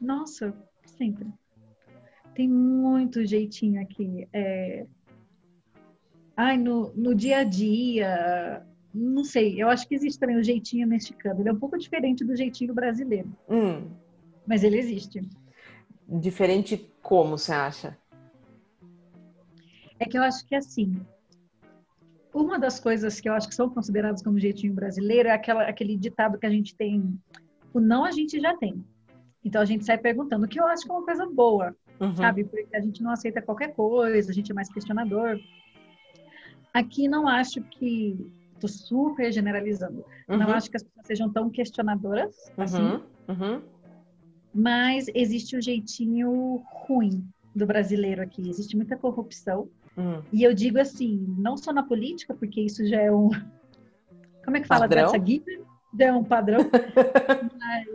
[0.00, 0.54] Nossa,
[0.86, 1.26] sempre.
[2.34, 4.28] Tem muito jeitinho aqui.
[4.32, 4.86] É...
[6.36, 10.86] Ai, no, no dia a dia, não sei, eu acho que existe também o jeitinho
[10.88, 11.40] mexicano.
[11.40, 13.30] Ele é um pouco diferente do jeitinho brasileiro.
[13.48, 13.90] Hum.
[14.46, 15.28] Mas ele existe.
[16.08, 17.98] Diferente como você acha?
[20.02, 21.00] É que eu acho que assim,
[22.34, 25.96] uma das coisas que eu acho que são consideradas como jeitinho brasileiro é aquela, aquele
[25.96, 27.16] ditado que a gente tem,
[27.72, 28.84] o não a gente já tem.
[29.44, 32.16] Então a gente sai perguntando, o que eu acho que é uma coisa boa, uhum.
[32.16, 32.42] sabe?
[32.42, 35.38] Porque a gente não aceita qualquer coisa, a gente é mais questionador.
[36.74, 38.16] Aqui não acho que,
[38.58, 40.36] tô super generalizando, uhum.
[40.36, 42.64] não acho que as pessoas sejam tão questionadoras uhum.
[42.64, 43.02] assim.
[43.28, 43.62] Uhum.
[44.52, 48.48] Mas existe o jeitinho ruim do brasileiro aqui.
[48.48, 49.68] Existe muita corrupção.
[49.96, 50.22] Hum.
[50.32, 53.28] E eu digo assim, não só na política, porque isso já é um.
[54.44, 55.42] Como é que fala dessa guia?
[55.98, 56.60] É um padrão.
[57.60, 57.88] mas,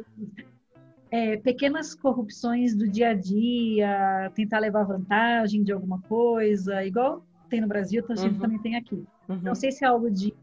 [1.10, 7.62] é, pequenas corrupções do dia a dia, tentar levar vantagem de alguma coisa, igual tem
[7.62, 8.40] no Brasil, então, uhum.
[8.40, 9.04] também tem aqui.
[9.28, 9.40] Uhum.
[9.42, 10.34] Não sei se é algo de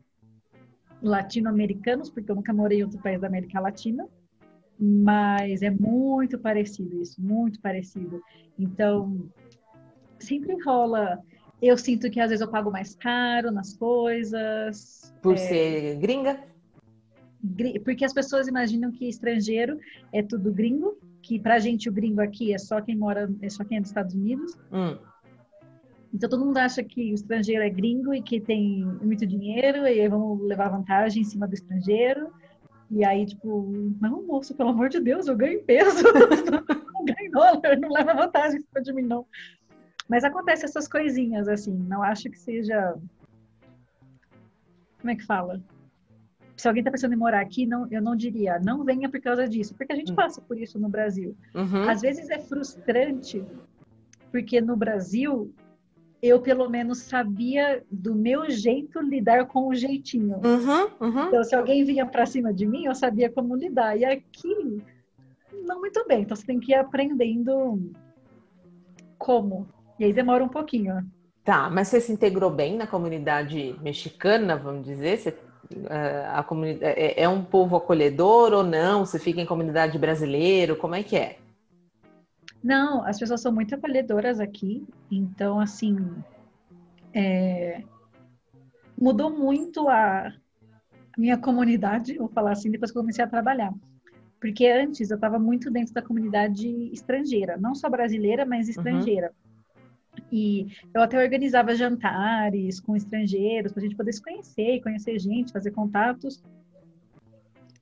[1.02, 4.08] latino-americanos, porque eu nunca morei em outro país da América Latina,
[4.78, 8.22] mas é muito parecido isso, muito parecido.
[8.58, 9.28] Então,
[10.18, 11.22] sempre rola
[11.60, 15.14] eu sinto que às vezes eu pago mais caro nas coisas.
[15.22, 15.36] Por é...
[15.36, 16.40] ser gringa?
[17.84, 19.78] Porque as pessoas imaginam que estrangeiro
[20.12, 23.64] é tudo gringo, que pra gente o gringo aqui é só quem mora, é só
[23.64, 24.56] quem é dos Estados Unidos.
[24.72, 24.96] Hum.
[26.12, 30.00] Então todo mundo acha que o estrangeiro é gringo e que tem muito dinheiro e
[30.00, 32.30] aí vamos levar vantagem em cima do estrangeiro.
[32.90, 36.04] E aí, tipo, não, moço, pelo amor de Deus, eu ganho peso.
[36.94, 39.26] não ganho dólar, não leva vantagem em cima de mim, não.
[40.08, 41.74] Mas acontece essas coisinhas, assim.
[41.74, 42.96] Não acho que seja.
[45.00, 45.62] Como é que fala?
[46.56, 49.48] Se alguém está pensando em morar aqui, não, eu não diria, não venha por causa
[49.48, 50.14] disso, porque a gente hum.
[50.14, 51.36] passa por isso no Brasil.
[51.54, 51.88] Uhum.
[51.88, 53.44] Às vezes é frustrante,
[54.30, 55.52] porque no Brasil
[56.24, 60.36] eu pelo menos sabia do meu jeito lidar com o jeitinho.
[60.36, 61.26] Uhum, uhum.
[61.26, 63.94] Então, se alguém vinha para cima de mim, eu sabia como lidar.
[63.94, 64.82] E aqui,
[65.66, 66.22] não muito bem.
[66.22, 67.92] Então, você tem que ir aprendendo
[69.18, 69.68] como.
[70.04, 71.02] E aí demora um pouquinho.
[71.42, 75.16] Tá, mas você se integrou bem na comunidade mexicana, vamos dizer?
[75.16, 75.38] Você,
[75.88, 79.06] eh, a comunidade, é, é um povo acolhedor ou não?
[79.06, 80.74] Você fica em comunidade brasileira?
[80.74, 81.38] Como é que é?
[82.62, 84.86] Não, as pessoas são muito acolhedoras aqui.
[85.10, 85.96] Então, assim,
[87.14, 87.82] é,
[89.00, 90.34] mudou muito a
[91.16, 93.72] minha comunidade, vou falar assim, depois que eu comecei a trabalhar.
[94.38, 98.70] Porque antes eu estava muito dentro da comunidade estrangeira, não só brasileira, mas uhum.
[98.70, 99.28] estrangeira.
[99.28, 99.43] Uhum.
[100.30, 105.52] E eu até organizava jantares com estrangeiros para a gente poder se conhecer, conhecer gente,
[105.52, 106.42] fazer contatos.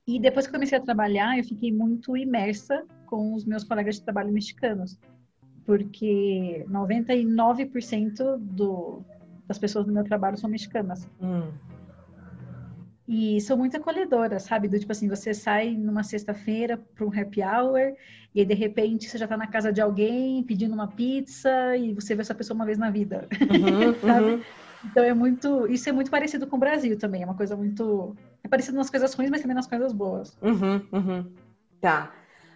[0.07, 4.03] E depois que comecei a trabalhar, eu fiquei muito imersa com os meus colegas de
[4.03, 4.99] trabalho mexicanos,
[5.65, 9.03] porque 99% do,
[9.47, 11.09] das pessoas do meu trabalho são mexicanas.
[11.21, 11.53] Hum.
[13.15, 14.69] E são muito acolhedoras, sabe?
[14.69, 17.95] Do tipo assim, você sai numa sexta-feira para um happy hour
[18.35, 21.93] e aí, de repente você já está na casa de alguém pedindo uma pizza e
[21.93, 24.31] você vê essa pessoa uma vez na vida, uhum, sabe?
[24.31, 24.41] Uhum.
[24.83, 28.17] Então é muito, isso é muito parecido com o Brasil também, é uma coisa muito,
[28.43, 30.35] é parecido nas coisas ruins, mas também nas coisas boas.
[30.41, 31.27] Uhum, uhum.
[31.83, 32.15] Tá.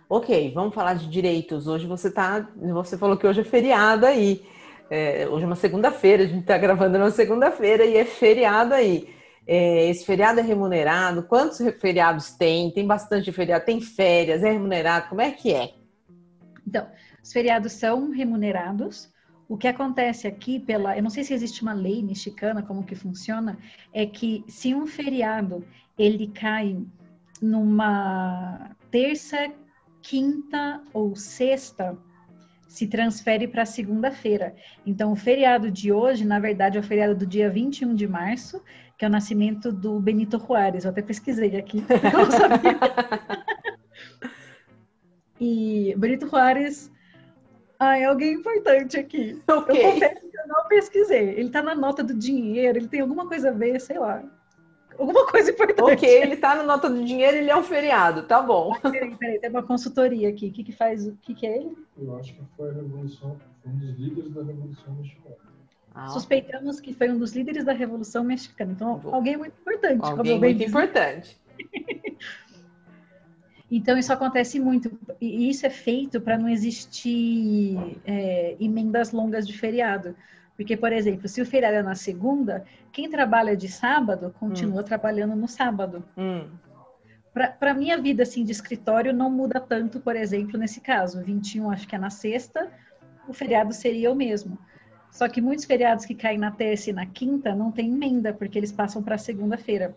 [0.08, 1.66] Ok, vamos falar de direitos.
[1.66, 4.42] Hoje você tá, você falou que hoje é feriado aí.
[4.88, 9.15] É, hoje é uma segunda-feira, a gente está gravando numa segunda-feira e é feriado aí.
[9.46, 11.22] É, esse feriado é remunerado?
[11.22, 12.70] Quantos feriados tem?
[12.70, 13.64] Tem bastante feriado?
[13.64, 14.42] Tem férias?
[14.42, 15.08] É remunerado?
[15.08, 15.74] Como é que é?
[16.66, 16.88] Então,
[17.22, 19.08] os feriados são remunerados.
[19.48, 22.96] O que acontece aqui pela, eu não sei se existe uma lei mexicana como que
[22.96, 23.56] funciona,
[23.92, 25.64] é que se um feriado
[25.96, 26.76] ele cai
[27.40, 29.52] numa terça,
[30.02, 31.96] quinta ou sexta,
[32.68, 34.54] se transfere para segunda-feira.
[34.84, 38.60] Então, o feriado de hoje, na verdade, é o feriado do dia 21 de março,
[38.96, 40.84] que é o nascimento do Benito Juárez.
[40.84, 42.78] Eu até pesquisei aqui, eu não sabia.
[45.40, 46.90] e Benito Juárez
[47.78, 49.42] ah, é alguém importante aqui.
[49.46, 49.86] Okay.
[49.86, 51.28] Eu confesso que eu não pesquisei.
[51.30, 54.22] Ele está na nota do dinheiro, ele tem alguma coisa a ver, sei lá.
[54.98, 55.92] Alguma coisa importante.
[55.92, 58.74] Ok, ele está na nota do dinheiro, ele é um feriado, tá bom.
[58.80, 60.48] Peraí, peraí, tem uma consultoria aqui.
[60.48, 61.06] O que, que faz?
[61.06, 61.76] O que, que é ele?
[61.98, 65.36] Eu acho que foi a revolução, um dos líderes da Revolução Mexicana.
[65.96, 68.72] Ah, Suspeitamos que foi um dos líderes da Revolução Mexicana.
[68.72, 70.04] Então, alguém muito importante.
[70.04, 71.38] Alguém muito importante.
[73.68, 74.96] Então, isso acontece muito.
[75.20, 80.14] E isso é feito para não existir é, emendas longas de feriado.
[80.56, 84.84] Porque, por exemplo, se o feriado é na segunda, quem trabalha de sábado continua hum.
[84.84, 86.04] trabalhando no sábado.
[86.16, 86.46] Hum.
[87.58, 91.20] Para minha vida assim, de escritório, não muda tanto, por exemplo, nesse caso.
[91.20, 92.70] 21 acho que é na sexta,
[93.28, 94.56] o feriado seria o mesmo.
[95.16, 98.58] Só que muitos feriados que caem na terça e na quinta não tem emenda, porque
[98.58, 99.96] eles passam para segunda-feira.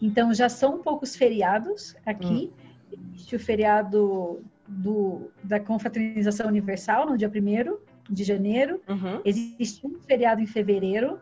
[0.00, 2.50] Então, já são poucos feriados aqui.
[2.50, 2.96] Hum.
[3.12, 7.76] Existe o feriado do, da Confraternização Universal, no dia 1
[8.14, 8.80] de janeiro.
[8.88, 9.20] Uhum.
[9.22, 11.20] Existe um feriado em fevereiro,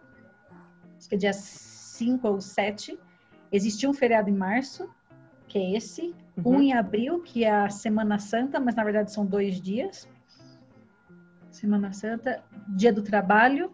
[0.96, 2.96] acho que é dia 5 ou 7.
[3.50, 4.88] Existe um feriado em março,
[5.48, 6.14] que é esse.
[6.36, 6.58] Uhum.
[6.58, 10.08] Um em abril, que é a Semana Santa, mas na verdade são dois dias.
[11.54, 13.72] Semana Santa, Dia do Trabalho,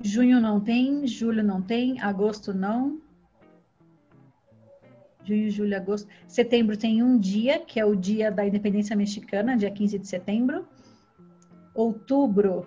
[0.00, 3.00] Junho não tem, julho não tem, agosto não.
[5.24, 6.08] Junho, julho, agosto.
[6.28, 10.66] Setembro tem um dia, que é o dia da independência mexicana, dia 15 de setembro.
[11.74, 12.66] Outubro.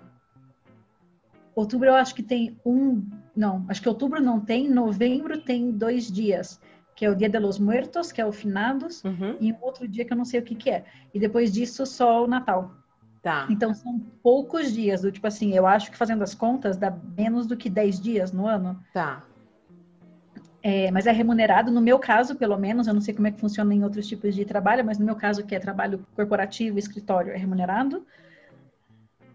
[1.54, 3.08] Outubro eu acho que tem um.
[3.34, 4.68] Não, acho que outubro não tem.
[4.68, 6.60] Novembro tem dois dias,
[6.94, 9.36] que é o Dia de los Muertos, que é o Finados, uhum.
[9.40, 10.84] e um outro dia que eu não sei o que, que é.
[11.14, 12.79] E depois disso, só o Natal.
[13.22, 13.46] Tá.
[13.50, 17.46] Então são poucos dias, do tipo assim, eu acho que fazendo as contas dá menos
[17.46, 18.82] do que 10 dias no ano.
[18.94, 19.24] Tá.
[20.62, 23.40] É, mas é remunerado, no meu caso, pelo menos, eu não sei como é que
[23.40, 27.32] funciona em outros tipos de trabalho, mas no meu caso, que é trabalho corporativo, escritório,
[27.32, 28.06] é remunerado.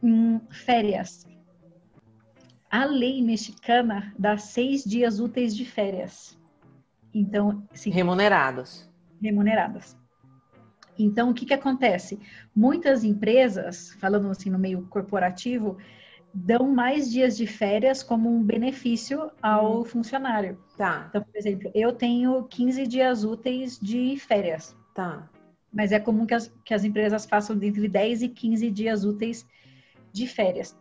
[0.04, 1.28] Em férias.
[2.70, 6.38] A lei mexicana dá seis dias úteis de férias.
[7.14, 7.90] Então, sim.
[7.90, 8.88] Remunerados.
[9.22, 9.98] Remuneradas.
[10.98, 12.20] Então, o que, que acontece?
[12.56, 15.78] Muitas empresas, falando assim no meio corporativo,
[16.34, 19.86] dão mais dias de férias como um benefício ao hum.
[19.86, 20.58] funcionário.
[20.78, 21.06] Tá.
[21.10, 24.76] Então, por exemplo, eu tenho 15 dias úteis de férias.
[24.94, 25.30] Tá.
[25.72, 29.46] Mas é comum que as, que as empresas façam entre 10 e 15 dias úteis
[30.12, 30.78] de férias.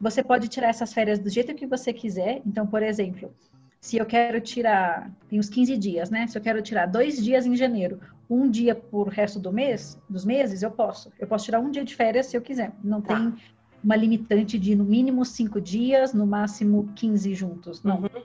[0.00, 2.42] Você pode tirar essas férias do jeito que você quiser.
[2.44, 3.32] Então, por exemplo,
[3.80, 6.26] se eu quero tirar, tem uns 15 dias, né?
[6.26, 10.24] Se eu quero tirar dois dias em janeiro, um dia por resto do mês, dos
[10.24, 11.12] meses, eu posso.
[11.18, 12.72] Eu posso tirar um dia de férias se eu quiser.
[12.82, 13.14] Não tá.
[13.14, 13.34] tem
[13.82, 17.82] uma limitante de no mínimo cinco dias, no máximo 15 juntos.
[17.82, 18.00] Não.
[18.00, 18.22] Uhum.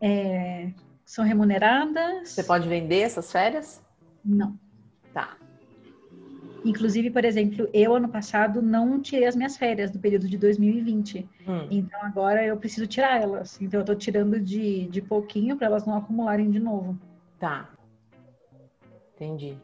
[0.00, 0.72] É,
[1.04, 2.30] são remuneradas.
[2.30, 3.82] Você pode vender essas férias?
[4.24, 4.58] Não.
[5.12, 5.36] Tá.
[6.64, 11.28] Inclusive, por exemplo, eu ano passado não tirei as minhas férias do período de 2020.
[11.46, 11.68] Hum.
[11.70, 13.60] Então agora eu preciso tirar elas.
[13.60, 16.98] Então eu tô tirando de, de pouquinho para elas não acumularem de novo.
[17.38, 17.70] Tá.
[19.16, 19.58] Entendi.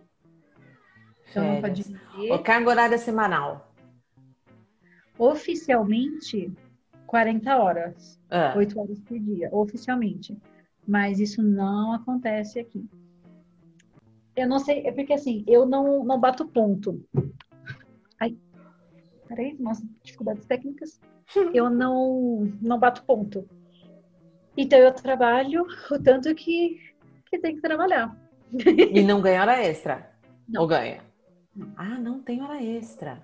[1.31, 2.01] Então, pode dizer...
[2.33, 3.71] O carga horária semanal?
[5.19, 6.51] Oficialmente,
[7.07, 8.19] 40 horas.
[8.31, 8.55] Ah.
[8.57, 10.37] 8 horas por dia, oficialmente.
[10.89, 12.89] Mas isso não acontece aqui.
[14.35, 17.05] Eu não sei, é porque assim, eu não, não bato ponto.
[18.19, 18.35] Ai,
[19.29, 20.99] peraí, nossa, dificuldades técnicas.
[21.55, 23.49] Eu não, não bato ponto.
[24.55, 26.79] Então eu trabalho o tanto que,
[27.31, 28.15] que tem que trabalhar.
[28.53, 30.11] E não ganha hora extra?
[30.49, 30.63] Não.
[30.63, 31.01] Ou ganha?
[31.77, 33.23] Ah, não tem hora extra.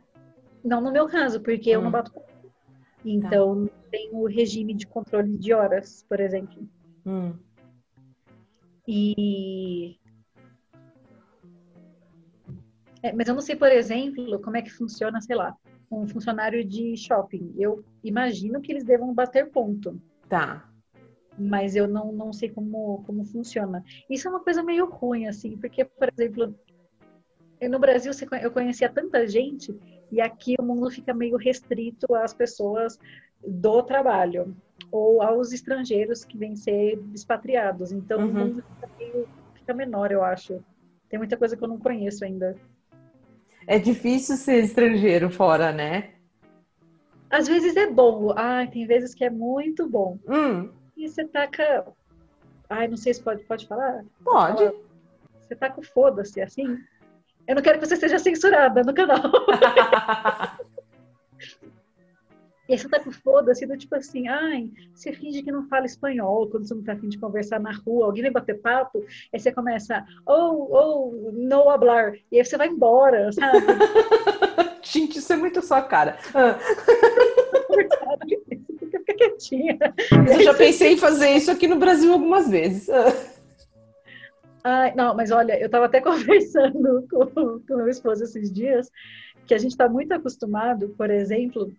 [0.65, 1.75] Não no meu caso, porque hum.
[1.75, 1.93] eu não hum.
[1.93, 2.13] bato.
[3.05, 3.73] Então, tá.
[3.91, 6.69] tem o regime de controle de horas, por exemplo.
[7.07, 7.35] Hum.
[8.87, 9.99] E.
[13.03, 15.55] É, mas eu não sei, por exemplo, como é que funciona, sei lá,
[15.91, 17.55] um funcionário de shopping.
[17.57, 20.01] Eu imagino que eles devam bater ponto.
[20.29, 20.69] Tá
[21.39, 23.85] mas eu não, não sei como, como funciona.
[24.11, 26.55] Isso é uma coisa meio ruim, assim, porque, por exemplo,
[27.69, 29.75] no Brasil eu conhecia tanta gente
[30.11, 32.99] e aqui o mundo fica meio restrito às pessoas
[33.45, 34.57] do trabalho
[34.91, 37.93] ou aos estrangeiros que vêm ser expatriados.
[37.93, 38.29] Então uhum.
[38.29, 40.63] o mundo fica, meio, fica menor, eu acho.
[41.09, 42.57] Tem muita coisa que eu não conheço ainda.
[43.67, 46.15] É difícil ser estrangeiro fora, né?
[47.31, 48.33] Às vezes é bom.
[48.35, 50.19] Ah, tem vezes que é muito bom.
[50.27, 51.87] Hum e você taca.
[52.69, 54.05] Ai, não sei se pode, pode falar?
[54.23, 54.71] Pode.
[55.41, 56.79] Você taca o foda-se, assim.
[57.47, 59.23] Eu não quero que você seja censurada no canal.
[62.69, 65.87] E aí você tá com foda-se, do tipo assim, ai, você finge que não fala
[65.87, 69.41] espanhol quando você não tá afim de conversar na rua, alguém vai bater papo, aí
[69.41, 73.59] você começa, oh, oh, no hablar, e aí você vai embora, sabe?
[74.85, 76.19] Gente, isso é muito sua cara.
[79.41, 79.79] Fica quietinha.
[80.31, 82.89] Eu já pensei em fazer isso aqui no Brasil algumas vezes.
[84.65, 88.91] Ai, não, mas olha, eu estava até conversando com, com meu esposo esses dias,
[89.47, 91.73] que a gente está muito acostumado, por exemplo,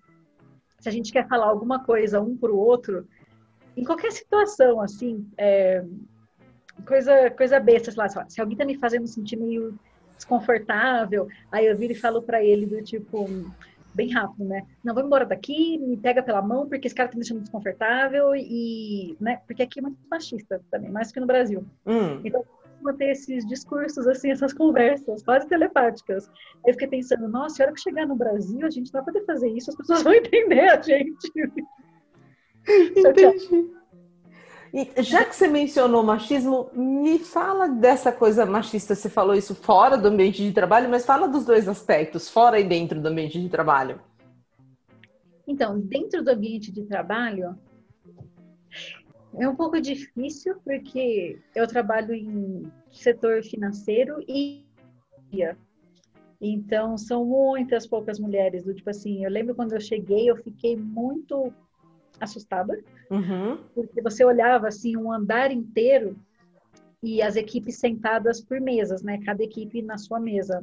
[0.79, 3.07] se a gente quer falar alguma coisa um para o outro,
[3.75, 5.83] em qualquer situação, assim, é,
[6.85, 9.77] coisa, coisa besta, sei lá, se alguém tá me fazendo sentir meio
[10.15, 13.27] desconfortável, aí eu viro e falo para ele do tipo,
[13.93, 14.65] bem rápido, né?
[14.83, 18.35] Não, vou embora daqui, me pega pela mão, porque esse cara tá me deixando desconfortável
[18.35, 19.41] e, né?
[19.47, 21.65] Porque aqui é muito machista também, mais que no Brasil.
[21.85, 22.21] Hum.
[22.23, 22.43] Então,
[22.81, 26.29] manter esses discursos, assim, essas conversas quase telepáticas.
[26.65, 29.25] Aí eu fiquei pensando, nossa, a hora que chegar no Brasil, a gente vai poder
[29.25, 31.31] fazer isso, as pessoas vão entender a gente.
[32.67, 33.78] Entendi.
[34.73, 38.93] E já que você mencionou machismo, me fala dessa coisa machista.
[38.93, 42.63] Você falou isso fora do ambiente de trabalho, mas fala dos dois aspectos, fora e
[42.63, 43.99] dentro do ambiente de trabalho.
[45.47, 47.57] Então, dentro do ambiente de trabalho,
[49.37, 54.65] é um pouco difícil porque eu trabalho em setor financeiro e
[56.41, 60.75] então são muitas poucas mulheres do tipo assim, eu lembro quando eu cheguei, eu fiquei
[60.75, 61.53] muito
[62.19, 62.77] assustada,
[63.09, 63.57] uhum.
[63.73, 66.15] porque você olhava assim um andar inteiro
[67.01, 69.19] e as equipes sentadas por mesas, né?
[69.25, 70.61] Cada equipe na sua mesa.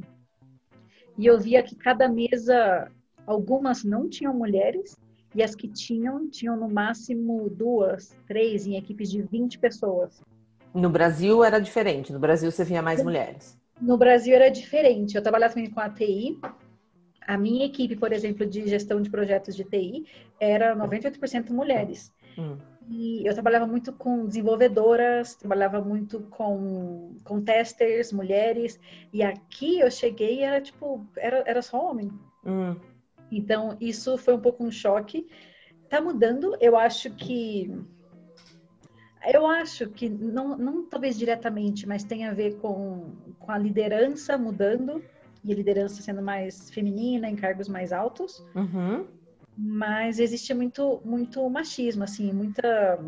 [1.19, 2.91] E eu via que cada mesa,
[3.27, 4.97] algumas não tinham mulheres
[5.35, 10.21] e as que tinham, tinham no máximo duas, três, em equipes de 20 pessoas.
[10.75, 13.59] No Brasil era diferente, no Brasil você via mais mulheres.
[13.81, 15.15] No Brasil era diferente.
[15.15, 16.39] Eu trabalhava também com a TI,
[17.27, 20.07] a minha equipe, por exemplo, de gestão de projetos de TI,
[20.39, 22.13] era 98% mulheres.
[22.39, 22.57] Hum.
[22.89, 28.79] E eu trabalhava muito com desenvolvedoras, trabalhava muito com, com testers, mulheres.
[29.13, 32.11] E aqui eu cheguei era tipo, era, era só homem.
[32.45, 32.77] Hum.
[33.31, 35.27] Então, isso foi um pouco um choque.
[35.89, 37.73] Tá mudando, eu acho que.
[39.33, 43.11] Eu acho que, não, não talvez diretamente, mas tem a ver com,
[43.41, 45.03] com a liderança mudando
[45.47, 48.45] e liderança sendo mais feminina, em cargos mais altos.
[48.55, 49.07] Uhum.
[49.57, 52.99] Mas existe muito, muito machismo, assim, muita,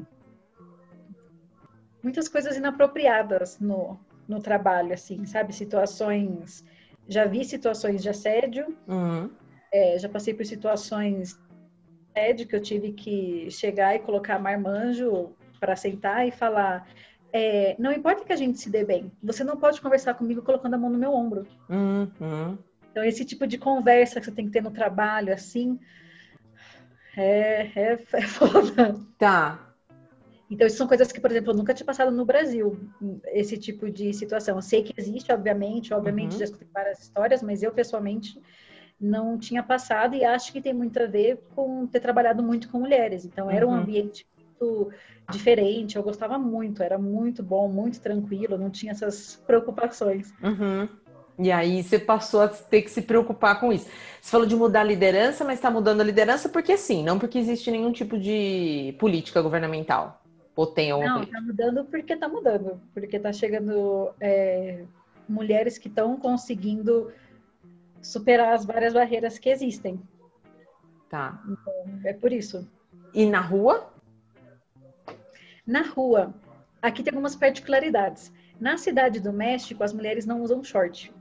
[2.02, 5.54] muitas coisas inapropriadas no, no trabalho, assim, sabe?
[5.54, 6.64] Situações.
[7.06, 9.30] Já vi situações de assédio, uhum.
[9.72, 15.34] é, já passei por situações de assédio que eu tive que chegar e colocar marmanjo
[15.58, 16.86] para sentar e falar:
[17.32, 20.74] é, não importa que a gente se dê bem, você não pode conversar comigo colocando
[20.74, 21.46] a mão no meu ombro.
[21.68, 22.58] Uhum.
[22.90, 25.78] Então, esse tipo de conversa que você tem que ter no trabalho, assim,
[27.16, 28.96] é, é, é foda.
[29.18, 29.74] Tá.
[30.50, 32.78] Então, isso são coisas que, por exemplo, eu nunca tinha passado no Brasil,
[33.26, 34.56] esse tipo de situação.
[34.56, 36.38] Eu sei que existe, obviamente, obviamente uhum.
[36.38, 38.40] já escutei várias histórias, mas eu, pessoalmente,
[38.98, 42.80] não tinha passado e acho que tem muito a ver com ter trabalhado muito com
[42.80, 43.26] mulheres.
[43.26, 43.76] Então, era um uhum.
[43.76, 44.26] ambiente
[44.60, 44.92] muito
[45.30, 50.32] diferente, eu gostava muito, era muito bom, muito tranquilo, não tinha essas preocupações.
[50.42, 50.88] Uhum.
[51.38, 53.86] E aí você passou a ter que se preocupar com isso.
[54.20, 57.38] Você falou de mudar a liderança, mas está mudando a liderança porque sim, não porque
[57.38, 60.20] existe nenhum tipo de política governamental.
[60.56, 62.80] Ou tem alguma Não, está mudando porque está mudando.
[62.92, 64.82] Porque está chegando é,
[65.28, 67.12] mulheres que estão conseguindo
[68.02, 70.00] superar as várias barreiras que existem.
[71.08, 71.40] Tá.
[71.44, 72.68] Então, é por isso.
[73.14, 73.92] E na rua?
[75.68, 76.34] Na rua,
[76.80, 78.32] aqui tem algumas particularidades.
[78.58, 81.12] Na cidade do México, as mulheres não usam short.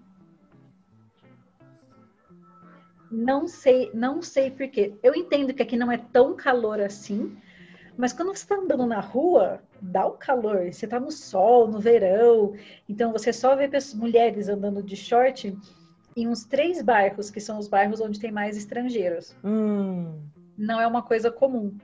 [3.12, 4.94] Não sei, não sei por quê.
[5.04, 7.38] Eu entendo que aqui não é tão calor assim,
[7.98, 10.72] mas quando você está andando na rua, dá o calor.
[10.72, 12.54] Você está no sol, no verão,
[12.88, 15.58] então você só vê pessoas, mulheres andando de short
[16.16, 19.36] em uns três bairros, que são os bairros onde tem mais estrangeiros.
[19.44, 20.22] Hum.
[20.58, 21.78] Não é uma coisa comum.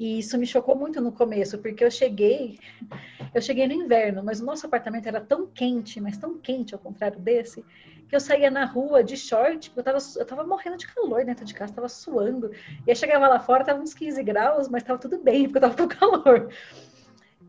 [0.00, 2.58] E isso me chocou muito no começo, porque eu cheguei,
[3.34, 6.80] eu cheguei no inverno, mas o nosso apartamento era tão quente, mas tão quente ao
[6.80, 7.62] contrário desse,
[8.08, 11.44] que eu saía na rua de short, eu tava, eu tava morrendo de calor dentro
[11.44, 12.50] de casa, tava suando.
[12.86, 15.70] E aí chegava lá fora, tava uns 15 graus, mas tava tudo bem, porque eu
[15.70, 16.50] tava com calor.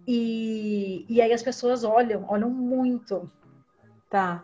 [0.05, 3.31] E, e aí as pessoas olham, olham muito.
[4.09, 4.43] Tá.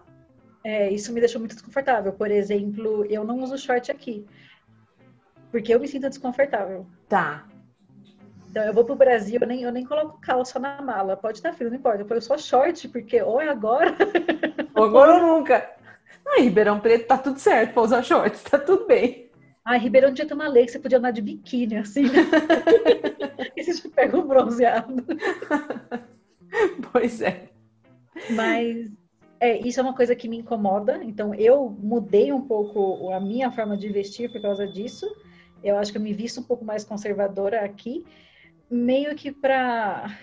[0.63, 2.13] É, isso me deixou muito desconfortável.
[2.13, 4.25] Por exemplo, eu não uso short aqui.
[5.51, 6.87] Porque eu me sinto desconfortável.
[7.09, 7.45] Tá.
[8.57, 11.15] Então, eu vou pro Brasil, eu nem, eu nem coloco calça na mala.
[11.15, 12.03] Pode estar frio, não importa.
[12.11, 13.95] Eu só short, porque ou é agora.
[14.73, 15.69] Ou agora ou nunca.
[16.25, 19.29] Aí, Ribeirão Preto tá tudo certo pra usar shorts, tá tudo bem.
[19.63, 22.05] Ai, Ribeirão tinha uma lei que você podia andar de biquíni, assim.
[23.55, 25.05] e você já pega um bronzeado.
[26.91, 27.49] pois é.
[28.31, 28.91] Mas
[29.39, 30.99] é, isso é uma coisa que me incomoda.
[31.03, 35.05] Então, eu mudei um pouco a minha forma de vestir por causa disso.
[35.63, 38.03] Eu acho que eu me visto um pouco mais conservadora aqui
[38.69, 40.17] meio que pra.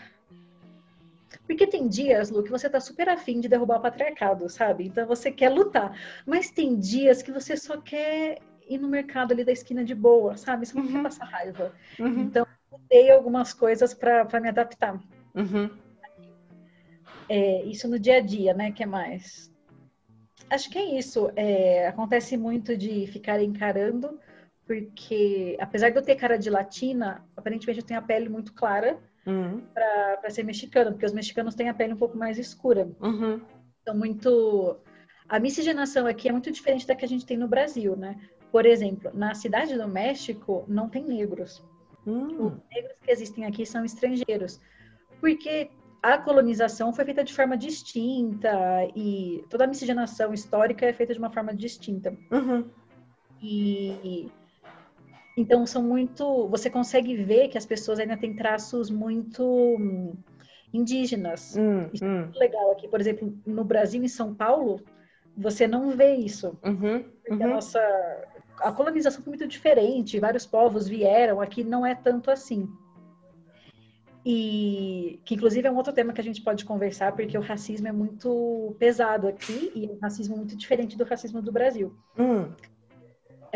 [1.47, 4.87] Porque tem dias, Lu, que você tá super afim de derrubar o patriarcado, sabe?
[4.87, 5.99] Então você quer lutar.
[6.25, 8.39] Mas tem dias que você só quer
[8.69, 10.65] ir no mercado ali da esquina de boa, sabe?
[10.65, 10.93] Você não uhum.
[10.93, 11.73] quer passar raiva.
[11.99, 12.21] Uhum.
[12.21, 14.99] Então, eu mudei algumas coisas para me adaptar.
[15.35, 15.71] Uhum.
[17.29, 18.73] É, isso no dia a dia, né?
[18.73, 19.53] Que é mais?
[20.51, 21.31] Acho que é isso.
[21.37, 24.19] É, acontece muito de ficar encarando,
[24.67, 28.99] porque apesar de eu ter cara de latina, aparentemente eu tenho a pele muito clara
[29.27, 29.63] uhum.
[29.73, 32.89] para ser mexicana, porque os mexicanos têm a pele um pouco mais escura.
[33.01, 33.41] Uhum.
[33.83, 34.77] Então, muito.
[35.29, 38.19] A miscigenação aqui é muito diferente da que a gente tem no Brasil, né?
[38.51, 41.63] Por exemplo, na cidade do México não tem negros.
[42.07, 42.47] Hum.
[42.47, 44.61] Os negros que existem aqui são estrangeiros.
[45.21, 45.71] Porque
[46.03, 48.51] a colonização foi feita de forma distinta
[48.95, 52.17] e toda a miscigenação histórica é feita de uma forma distinta.
[52.31, 52.71] Uhum.
[53.43, 54.31] E
[55.37, 60.15] então são muito, você consegue ver que as pessoas ainda têm traços muito hum,
[60.73, 61.57] indígenas.
[61.57, 62.17] Hum, isso hum.
[62.17, 64.81] é muito legal aqui, por exemplo, no Brasil, em São Paulo,
[65.37, 66.57] você não vê isso.
[66.65, 67.55] Uhum, porque a uhum.
[67.55, 67.81] nossa
[68.61, 72.69] a colonização foi muito diferente, vários povos vieram, aqui não é tanto assim.
[74.25, 77.89] E que inclusive é um outro tema que a gente pode conversar, porque o racismo
[77.89, 81.95] é muito pesado aqui e o racismo é muito diferente do racismo do Brasil.
[82.19, 82.49] Hum.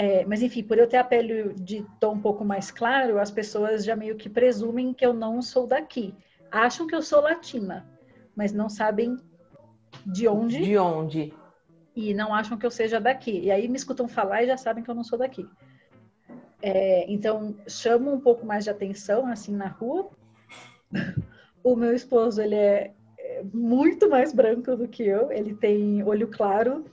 [0.00, 3.32] É, mas enfim, por eu ter a pele de tom um pouco mais claro, as
[3.32, 6.14] pessoas já meio que presumem que eu não sou daqui.
[6.52, 7.84] Acham que eu sou latina,
[8.36, 9.16] mas não sabem
[10.06, 10.62] de onde.
[10.62, 11.34] De onde?
[11.96, 13.40] E não acham que eu seja daqui.
[13.40, 15.44] E aí me escutam falar e já sabem que eu não sou daqui.
[16.62, 20.10] É, então, chamo um pouco mais de atenção, assim, na rua.
[21.60, 22.94] O meu esposo, ele é
[23.52, 25.32] muito mais branco do que eu.
[25.32, 26.84] Ele tem olho claro.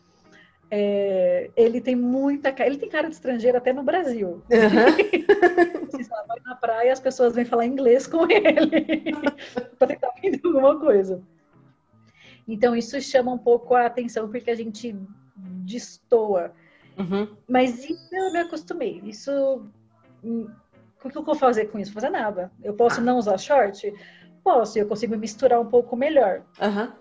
[0.71, 2.69] É, ele tem muita cara.
[2.69, 4.43] Ele tem cara de estrangeiro até no Brasil.
[4.49, 5.95] Uhum.
[6.27, 9.13] vai na praia as pessoas vêm falar inglês com ele
[9.77, 11.21] para tentar vender alguma coisa.
[12.47, 14.95] Então isso chama um pouco a atenção porque a gente
[15.35, 16.51] destoa.
[16.97, 17.35] Uhum.
[17.47, 19.01] Mas isso eu me acostumei.
[19.03, 19.65] Isso.
[20.23, 21.91] O que eu vou fazer com isso?
[21.93, 22.51] Fazer nada.
[22.63, 23.03] Eu posso Ah.
[23.03, 23.93] não usar short?
[24.43, 26.43] Posso, eu consigo misturar um pouco melhor.
[26.61, 26.91] Uhum.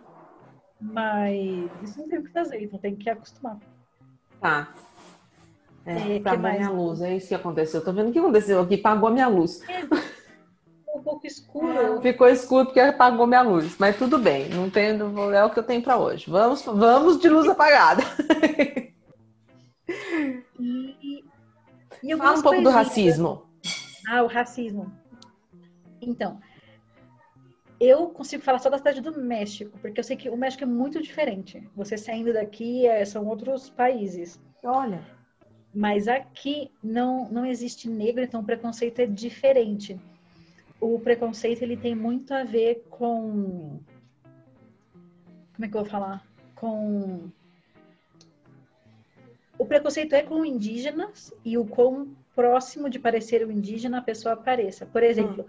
[0.93, 3.59] Mas isso não tem o que fazer, então tem que acostumar.
[4.41, 4.68] Tá.
[5.87, 6.59] É, É, que apagou mais?
[6.59, 7.82] minha luz, é isso que aconteceu.
[7.85, 9.61] Tô vendo o que aconteceu aqui, apagou minha luz.
[10.95, 12.01] Um pouco escuro.
[12.03, 14.99] Ficou escuro porque apagou minha luz, mas tudo bem, não tem,
[15.35, 16.30] é o que eu tenho para hoje.
[16.30, 18.03] Vamos, vamos de luz apagada.
[20.59, 21.24] E,
[22.03, 23.43] e Fala um pouco do racismo.
[24.07, 24.93] Ah, o racismo.
[26.01, 26.39] Então,
[27.80, 30.66] eu consigo falar só da cidade do México, porque eu sei que o México é
[30.66, 31.62] muito diferente.
[31.74, 34.40] Você saindo daqui, é, são outros países.
[34.62, 35.04] Olha.
[35.74, 39.98] Mas aqui não, não existe negro, então o preconceito é diferente.
[40.80, 43.80] O preconceito ele tem muito a ver com.
[45.54, 46.24] Como é que eu vou falar?
[46.54, 47.28] Com.
[49.58, 54.36] O preconceito é com indígenas e o quão próximo de parecer o indígena a pessoa
[54.36, 54.84] pareça.
[54.84, 55.46] Por exemplo,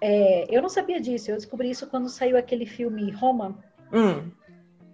[0.00, 3.58] é, eu não sabia disso, eu descobri isso quando saiu aquele filme Roma,
[3.92, 4.30] Hum.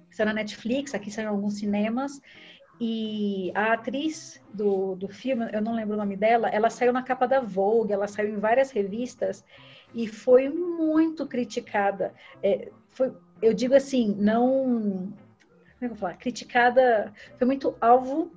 [0.08, 2.20] que saiu na Netflix, aqui saiu em alguns cinemas.
[2.78, 7.02] E a atriz do, do filme, eu não lembro o nome dela, ela saiu na
[7.02, 9.42] capa da Vogue, ela saiu em várias revistas
[9.94, 12.12] e foi muito criticada.
[12.42, 15.10] É, foi, eu digo assim, não.
[15.10, 15.14] Como
[15.76, 16.16] é que eu vou falar?
[16.16, 18.30] Criticada, foi muito alvo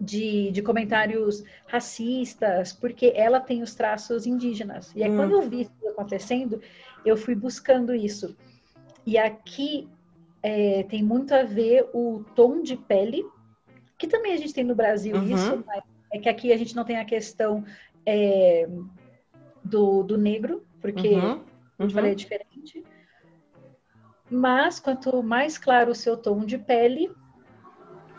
[0.00, 4.94] de, de comentários racistas, porque ela tem os traços indígenas.
[4.96, 5.16] E aí, Hum.
[5.16, 6.60] quando eu vi isso acontecendo,
[7.04, 8.34] eu fui buscando isso.
[9.06, 9.88] E aqui
[10.42, 13.24] é, tem muito a ver o tom de pele,
[13.98, 15.34] que também a gente tem no Brasil Uhum.
[15.34, 15.82] isso, mas
[16.12, 17.62] é que aqui a gente não tem a questão
[18.06, 18.66] é,
[19.62, 21.44] do, do negro, porque Uhum.
[21.78, 22.82] eu falei é diferente.
[24.30, 27.10] Mas quanto mais claro o seu tom de pele,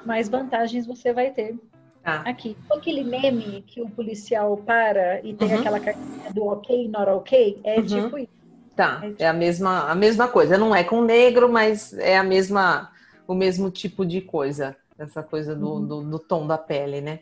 [0.05, 1.57] mais vantagens você vai ter
[2.03, 2.21] Tá.
[2.25, 2.57] aqui.
[2.71, 5.59] Aquele meme que o policial para e tem Uhum.
[5.59, 7.85] aquela cartinha do ok, not ok, é Uhum.
[7.85, 8.41] tipo isso.
[8.75, 10.57] Tá, é a mesma, a mesma coisa.
[10.57, 12.89] Não é com negro, mas é a mesma,
[13.27, 14.75] o mesmo tipo de coisa.
[14.97, 15.87] Essa coisa do, Uhum.
[15.87, 17.19] do, do tom da pele, né?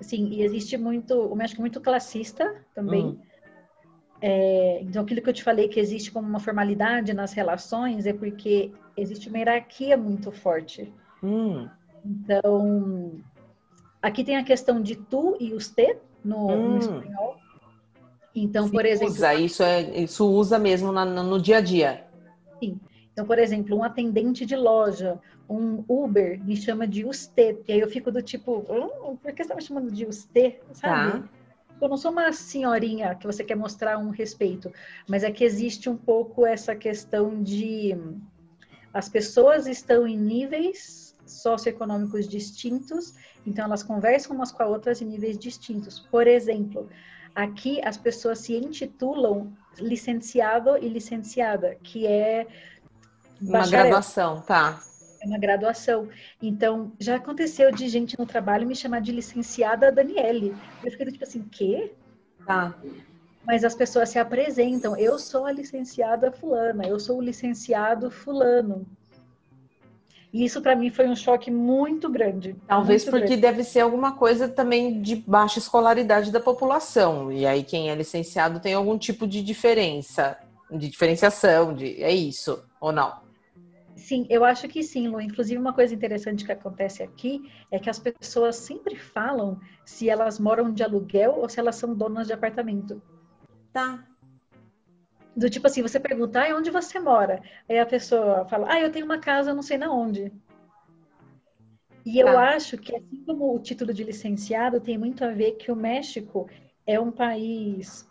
[0.00, 3.04] Assim, e existe muito, o México é muito classista também.
[3.06, 3.18] Hum.
[4.22, 8.12] É, então, aquilo que eu te falei que existe como uma formalidade nas relações é
[8.12, 10.92] porque existe uma hierarquia muito forte.
[11.22, 11.68] Hum.
[12.04, 13.12] Então,
[14.02, 16.78] aqui tem a questão de tu e os te no, no Hum.
[16.78, 17.36] espanhol.
[18.34, 22.04] Então, por exemplo, usa, isso, é, isso usa mesmo na- no dia a dia.
[22.62, 27.80] então, por exemplo, um atendente de loja, um Uber me chama de usted, e aí
[27.80, 30.58] eu fico do tipo, "Hum, por que você tá me chamando de usted?
[30.72, 31.20] Sabe?
[31.20, 31.28] Tá.
[31.80, 34.70] Eu não sou uma senhorinha que você quer mostrar um respeito,
[35.08, 37.96] mas é que existe um pouco essa questão de
[38.92, 40.99] as pessoas estão em níveis
[41.30, 43.14] socioeconômicos distintos,
[43.46, 45.98] então elas conversam umas com as outras em níveis distintos.
[45.98, 46.88] Por exemplo,
[47.34, 52.46] aqui as pessoas se intitulam licenciado e licenciada, que é
[53.40, 54.82] uma graduação, tá?
[55.22, 56.08] É uma graduação.
[56.40, 60.54] Então, já aconteceu de gente no trabalho me chamar de licenciada Daniele.
[60.82, 61.92] Eu fiquei tipo assim, quê?
[62.46, 62.74] Tá.
[63.44, 64.96] Mas as pessoas se apresentam.
[64.96, 68.86] Eu sou a licenciada fulana, eu sou o licenciado fulano.
[70.32, 72.54] E isso para mim foi um choque muito grande.
[72.66, 73.42] Talvez muito porque grande.
[73.42, 77.32] deve ser alguma coisa também de baixa escolaridade da população.
[77.32, 80.38] E aí quem é licenciado tem algum tipo de diferença,
[80.70, 83.28] de diferenciação, de é isso ou não?
[83.96, 85.20] Sim, eu acho que sim, Lu.
[85.20, 90.38] Inclusive, uma coisa interessante que acontece aqui é que as pessoas sempre falam se elas
[90.38, 93.02] moram de aluguel ou se elas são donas de apartamento.
[93.72, 94.04] Tá.
[95.40, 97.42] Do tipo assim, você pergunta, ah, onde você mora?
[97.66, 100.30] Aí a pessoa fala, ah, eu tenho uma casa, não sei na onde.
[102.04, 102.50] E eu Tá.
[102.50, 106.46] acho que, assim como o título de licenciado, tem muito a ver que o México
[106.86, 108.06] é um país.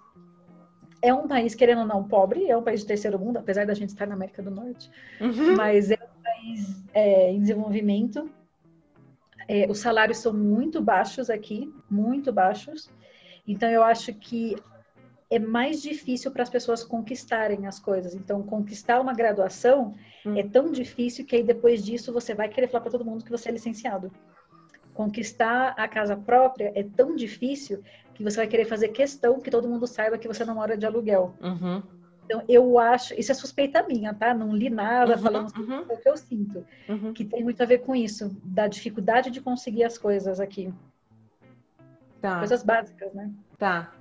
[1.04, 3.76] É um país, querendo ou não, pobre, é um país de terceiro mundo, apesar da
[3.76, 4.90] gente estar na América do Norte,
[5.22, 5.56] Uhum.
[5.56, 8.28] mas é um país é, em desenvolvimento.
[9.48, 12.90] É, os salários são muito baixos aqui, muito baixos.
[13.48, 14.56] Então, eu acho que
[15.30, 18.16] é mais difícil para as pessoas conquistarem as coisas.
[18.16, 19.94] Então, conquistar uma graduação
[20.26, 20.36] Hum.
[20.38, 23.32] é tão difícil que aí depois disso você vai querer falar para todo mundo que
[23.32, 24.12] você é licenciado.
[24.94, 27.82] Conquistar a casa própria é tão difícil
[28.16, 30.86] que você vai querer fazer questão que todo mundo saiba que você não mora de
[30.86, 31.34] aluguel.
[31.42, 31.82] Uhum.
[32.26, 34.34] Então, eu acho, isso é suspeita minha, tá?
[34.34, 35.82] Não li nada Uhum, falando uhum.
[35.90, 37.14] o que eu sinto, Uhum.
[37.14, 40.72] que tem muito a ver com isso, da dificuldade de conseguir as coisas aqui,
[42.22, 42.40] Tá.
[42.40, 43.32] coisas básicas, né?
[43.58, 43.94] Tá.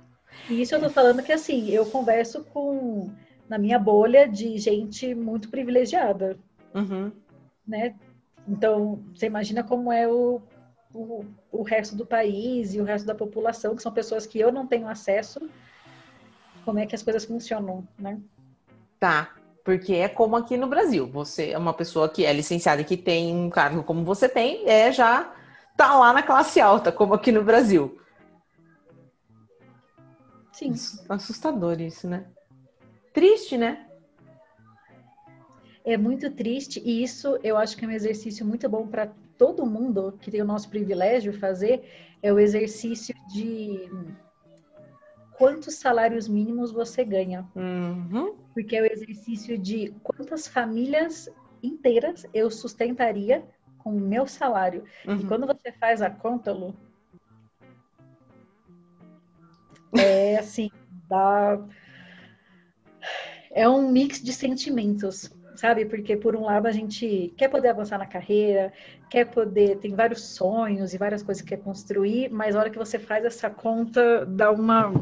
[0.49, 3.09] E isso eu tô falando que assim, eu converso com
[3.47, 6.37] na minha bolha de gente muito privilegiada,
[6.73, 7.11] Uhum.
[7.67, 7.95] né?
[8.47, 10.41] Então, você imagina como é o,
[10.93, 14.51] o, o resto do país e o resto da população, que são pessoas que eu
[14.51, 15.49] não tenho acesso,
[16.63, 18.19] como é que as coisas funcionam, né?
[18.99, 19.33] Tá.
[19.63, 21.07] Porque é como aqui no Brasil.
[21.07, 24.67] Você é uma pessoa que é licenciada e que tem um cargo como você tem,
[24.67, 25.31] é já
[25.77, 27.99] tá lá na classe alta, como aqui no Brasil.
[30.59, 30.73] Sim.
[31.07, 32.25] Assustador isso, né?
[33.13, 33.87] Triste, né?
[35.85, 39.65] É muito triste e isso eu acho que é um exercício muito bom para todo
[39.65, 41.89] mundo que tem o nosso privilégio fazer,
[42.21, 43.89] é o exercício de
[45.37, 47.47] quantos salários mínimos você ganha.
[47.55, 48.35] Uhum.
[48.53, 51.29] Porque é o exercício de quantas famílias
[51.63, 53.45] inteiras eu sustentaria
[53.77, 54.83] com o meu salário.
[55.05, 55.27] E Uhum.
[55.27, 56.75] quando você faz a conta, Lu,
[59.97, 60.69] é assim,
[61.07, 61.59] dá...
[63.51, 65.85] é um mix de sentimentos, sabe?
[65.85, 68.71] Porque por um lado a gente quer poder avançar na carreira,
[69.09, 72.77] quer poder, tem vários sonhos e várias coisas que quer construir, mas a hora que
[72.77, 74.93] você faz essa conta, dá uma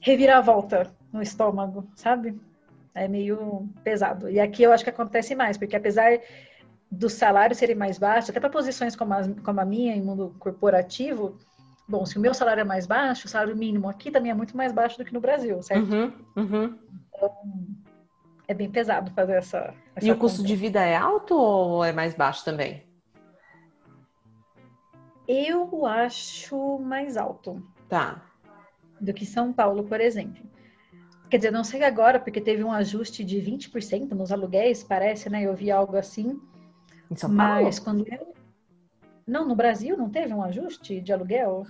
[0.00, 2.38] reviravolta no estômago, sabe?
[2.94, 4.28] É meio pesado.
[4.28, 6.20] E aqui eu acho que acontece mais, porque apesar
[6.90, 10.34] dos salários serem mais baixos, até para posições como a, como a minha em mundo
[10.38, 11.38] corporativo,
[11.88, 14.56] bom, se o meu salário é mais baixo, o salário mínimo aqui também é muito
[14.56, 15.92] mais baixo do que no Brasil, certo?
[15.92, 16.12] Uhum.
[16.36, 16.78] Uhum.
[18.46, 19.74] É bem pesado fazer essa.
[19.96, 20.48] essa E o custo conta.
[20.48, 22.82] de vida é alto ou é mais baixo também?
[25.26, 28.22] Eu acho mais alto Tá.
[29.00, 30.42] do que São Paulo, por exemplo.
[31.30, 35.42] Quer dizer, não sei agora, porque teve um ajuste de 20% nos aluguéis, parece, né?
[35.42, 36.38] Eu vi algo assim.
[37.10, 37.64] Em São Paulo?
[37.64, 38.33] Mas quando eu.
[39.26, 41.64] Não, no Brasil não teve um ajuste de aluguel?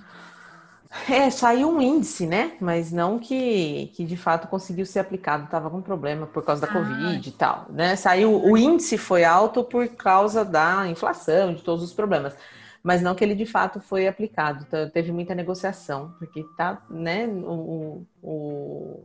[1.10, 2.52] É, saiu um índice, né?
[2.60, 6.68] Mas não que, que de fato conseguiu ser aplicado, estava com problema por causa da
[6.68, 6.72] Ah.
[6.72, 7.96] Covid e tal, né?
[7.96, 12.36] Saiu, o índice foi alto por causa da inflação, de todos os problemas,
[12.82, 14.64] mas não que ele de fato foi aplicado.
[14.68, 17.26] Então, teve muita negociação, porque tá, né?
[17.26, 19.04] O, o,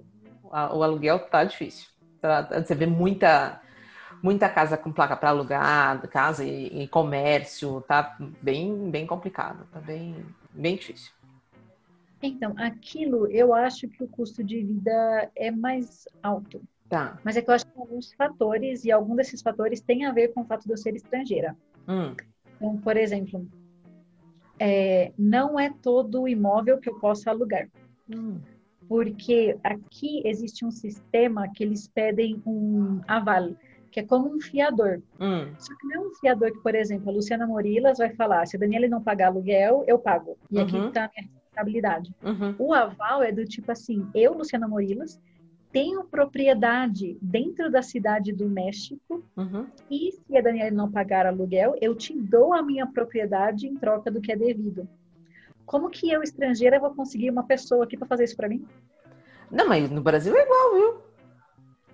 [0.51, 1.87] a- o aluguel tá difícil.
[2.21, 3.59] Tá- você vê muita
[4.21, 9.79] muita casa com placa para alugar, casa e, e comércio, tá bem bem complicado, tá
[9.79, 11.11] bem bem difícil.
[12.21, 16.61] Então, aquilo eu acho que o custo de vida é mais alto.
[16.89, 17.17] Tá.
[17.23, 20.29] Mas é que eu acho que alguns fatores, e algum desses fatores tem a ver
[20.29, 21.55] com o fato de eu ser estrangeira.
[21.87, 22.15] Hum.
[22.55, 23.47] Então, por exemplo,
[24.59, 27.69] é, não é todo imóvel que eu possa alugar.
[28.09, 28.39] Hum.
[28.87, 33.51] Porque aqui existe um sistema que eles pedem um aval,
[33.91, 35.01] que é como um fiador.
[35.19, 35.47] Hum.
[35.57, 38.55] Só que não é um fiador que, por exemplo, a Luciana Morilas vai falar, se
[38.55, 40.37] a Daniela não pagar aluguel, eu pago.
[40.51, 40.87] E aqui Uhum.
[40.89, 42.13] está a minha responsabilidade.
[42.23, 42.55] Uhum.
[42.59, 45.19] O aval é do tipo assim, eu, Luciana Morilas,
[45.71, 49.67] tenho propriedade dentro da cidade do México Uhum.
[49.89, 54.09] e se a Daniela não pagar aluguel, eu te dou a minha propriedade em troca
[54.09, 54.87] do que é devido.
[55.65, 58.65] Como que eu, estrangeira, vou conseguir uma pessoa aqui para fazer isso para mim?
[59.51, 61.01] Não, mas no Brasil é igual, viu?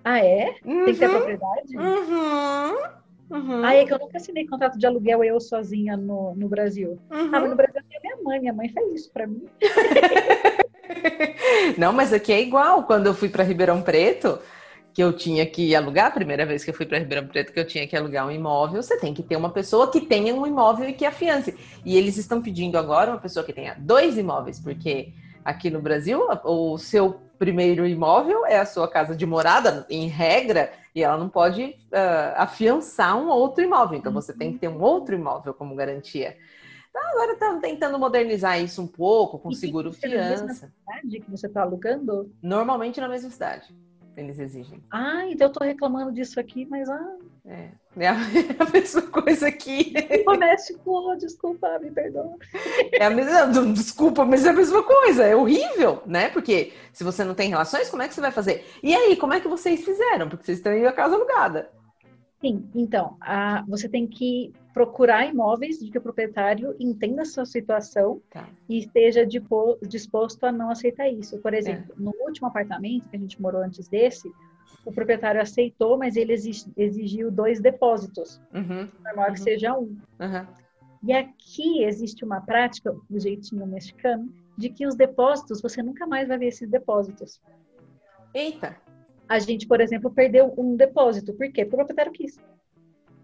[0.08, 0.54] Ah, é?
[0.64, 0.84] Uhum.
[0.84, 1.76] Tem que ter propriedade?
[1.76, 2.76] Uhum.
[3.28, 3.64] Uhum.
[3.64, 6.90] Ah, é que eu nunca assinei contrato de aluguel eu sozinha no, no Brasil.
[7.10, 7.30] Uhum.
[7.32, 8.38] Ah, mas no Brasil tem minha mãe.
[8.38, 9.44] Minha mãe fez isso para mim.
[11.76, 12.84] Não, mas aqui é igual.
[12.84, 14.38] Quando eu fui para Ribeirão Preto,
[14.94, 17.58] que eu tinha que alugar, a primeira vez que eu fui para Ribeirão Preto, que
[17.58, 20.46] eu tinha que alugar um imóvel, você tem que ter uma pessoa que tenha um
[20.46, 21.52] imóvel e que afiance.
[21.84, 25.12] E eles estão pedindo agora uma pessoa que tenha dois imóveis, porque
[25.46, 30.72] aqui no Brasil, o seu primeiro imóvel é a sua casa de morada, em regra,
[30.92, 33.96] e ela não pode uh, afiançar um outro imóvel.
[33.96, 36.36] Então você tem que ter um outro imóvel como garantia.
[36.90, 40.72] Então agora estamos tentando modernizar isso um pouco, com E seguro fica na mesma fiança.
[40.80, 42.32] cidade que você está alugando?
[42.42, 43.72] Normalmente na mesma cidade.
[44.16, 44.82] Eles exigem.
[44.90, 47.68] Ah, então eu tô reclamando disso aqui, mas ah, É,
[47.98, 49.94] é a, é mesma coisa aqui.
[50.26, 52.36] o México, desculpa, me perdoa.
[52.92, 55.24] É a mesma, desculpa, mas é a mesma coisa.
[55.24, 56.28] É horrível, né?
[56.28, 58.64] Porque se você não tem relações, como é que você vai fazer?
[58.82, 60.28] E aí, como é que vocês fizeram?
[60.28, 61.70] Porque vocês têm a casa alugada.
[62.40, 67.46] Sim, então, a, você tem que procurar imóveis de que o proprietário entenda a sua
[67.46, 68.46] situação Tá.
[68.68, 69.26] e esteja
[69.82, 71.38] disposto a não aceitar isso.
[71.38, 74.30] Por exemplo, no último apartamento que a gente morou antes desse,
[74.84, 78.40] o proprietário aceitou, mas ele exi- exigiu dois depósitos.
[78.54, 79.44] Uhum, Normal que Uhum.
[79.44, 79.96] seja um.
[80.20, 80.46] uhum.
[81.02, 86.26] E aqui existe uma prática, do jeitinho mexicano, de que os depósitos, você nunca mais
[86.28, 87.40] vai ver esses depósitos.
[88.34, 88.76] Eita.
[89.28, 91.32] A gente, por exemplo, perdeu um depósito.
[91.34, 91.64] Por quê?
[91.64, 92.38] Porque o proprietário quis.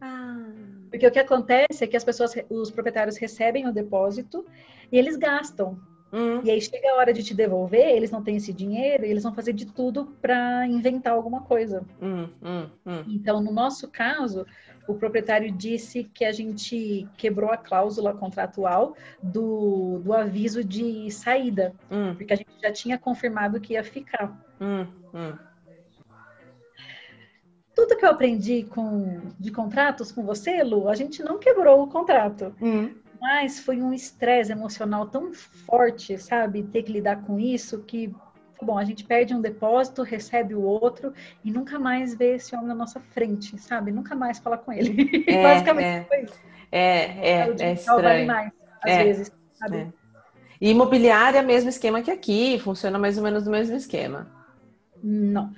[0.01, 0.51] Ah.
[0.91, 4.45] Porque o que acontece é que as pessoas, os proprietários recebem o depósito
[4.91, 5.79] e eles gastam.
[6.13, 9.11] Hum, E aí chega a hora de te devolver, eles não têm esse dinheiro e
[9.11, 11.83] eles vão fazer de tudo para inventar alguma coisa.
[12.01, 13.05] hum, hum, hum.
[13.09, 14.47] Então, no nosso caso,
[14.87, 21.73] o proprietário disse que a gente quebrou a cláusula contratual do, do aviso de saída,
[21.91, 24.37] Hum, porque a gente já tinha confirmado que ia ficar.
[24.61, 24.87] hum.
[27.75, 31.87] Tudo que eu aprendi com, de contratos com você, Lu, a gente não quebrou o
[31.89, 32.55] contrato.
[33.23, 36.65] Mas foi um estresse emocional tão forte, sabe?
[36.65, 38.13] Ter que lidar com isso que,
[38.61, 41.15] bom, a gente perde um depósito, recebe o outro
[41.45, 43.93] e nunca mais vê esse homem na nossa frente, sabe?
[43.93, 45.25] Nunca mais fala com ele.
[45.29, 46.05] É, Basicamente é.
[46.09, 46.41] foi isso.
[46.73, 48.27] É, é, é vale estranho.
[48.27, 48.53] mais,
[48.83, 49.77] às É, vezes, sabe?
[49.77, 49.93] é.
[50.61, 54.29] E imobiliária, mesmo esquema que aqui, funciona mais ou menos do mesmo esquema.
[55.03, 55.53] Não.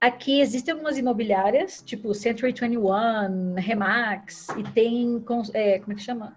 [0.00, 6.36] Aqui existem algumas imobiliárias, tipo Century 21, Remax, e tem, é, como é que chama?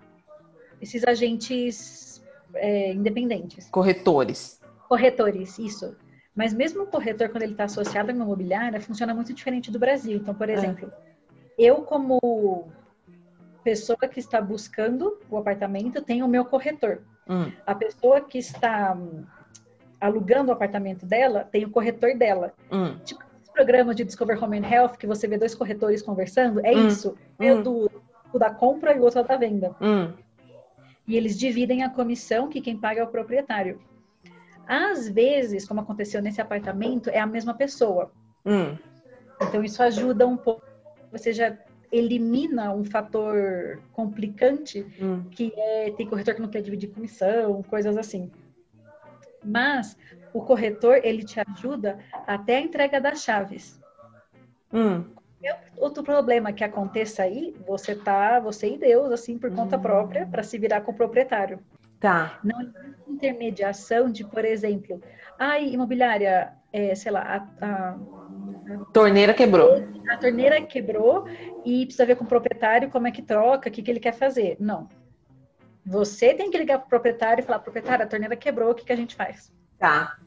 [0.81, 2.21] Esses agentes
[2.55, 3.69] é, independentes.
[3.69, 4.59] Corretores.
[4.87, 5.95] Corretores, isso.
[6.35, 9.79] Mas mesmo o corretor, quando ele está associado a uma imobiliária, funciona muito diferente do
[9.79, 10.17] Brasil.
[10.17, 10.91] Então, por exemplo,
[11.57, 12.67] eu como
[13.63, 17.01] pessoa que está buscando o apartamento, tenho o meu corretor.
[17.27, 19.23] Hum, A pessoa que está hum,
[19.99, 22.53] alugando o apartamento dela, tem o corretor dela.
[22.71, 26.63] hum, Tipo, esse programa de Discover Home and Health, que você vê dois corretores conversando,
[26.65, 27.17] é Hum, isso.
[27.39, 27.59] É hum.
[27.59, 29.75] o do, da compra e o outro é da venda.
[31.07, 33.79] E eles dividem a comissão que quem paga é o proprietário.
[34.67, 38.11] Às vezes, como aconteceu nesse apartamento, é a mesma pessoa.
[38.45, 38.77] Hum,
[39.41, 40.65] Então isso ajuda um pouco.
[41.11, 41.57] Você já
[41.89, 45.23] elimina um fator complicante hum.
[45.31, 48.29] que é tem corretor que não quer dividir comissão, coisas assim.
[49.43, 49.97] Mas
[50.33, 53.79] o corretor ele te ajuda até a entrega das chaves.
[54.73, 55.05] Hum.
[55.77, 59.81] Outro problema que aconteça aí, você tá, você e Deus, assim, por conta Hum.
[59.81, 61.59] própria, para se virar com o proprietário.
[61.99, 62.39] Tá.
[62.43, 65.01] Não existe intermediação de, por exemplo,
[65.37, 67.97] ai, imobiliária, é, sei lá, a, a,
[68.91, 69.83] Torneira quebrou.
[70.09, 71.25] a torneira quebrou
[71.63, 74.13] e precisa ver com o proprietário como é que troca, o que, que ele quer
[74.13, 74.57] fazer.
[74.59, 74.89] Não.
[75.85, 78.85] Você tem que ligar para o proprietário e falar, proprietário, a torneira quebrou, o que,
[78.85, 79.51] que a gente faz?
[79.79, 80.17] Tá.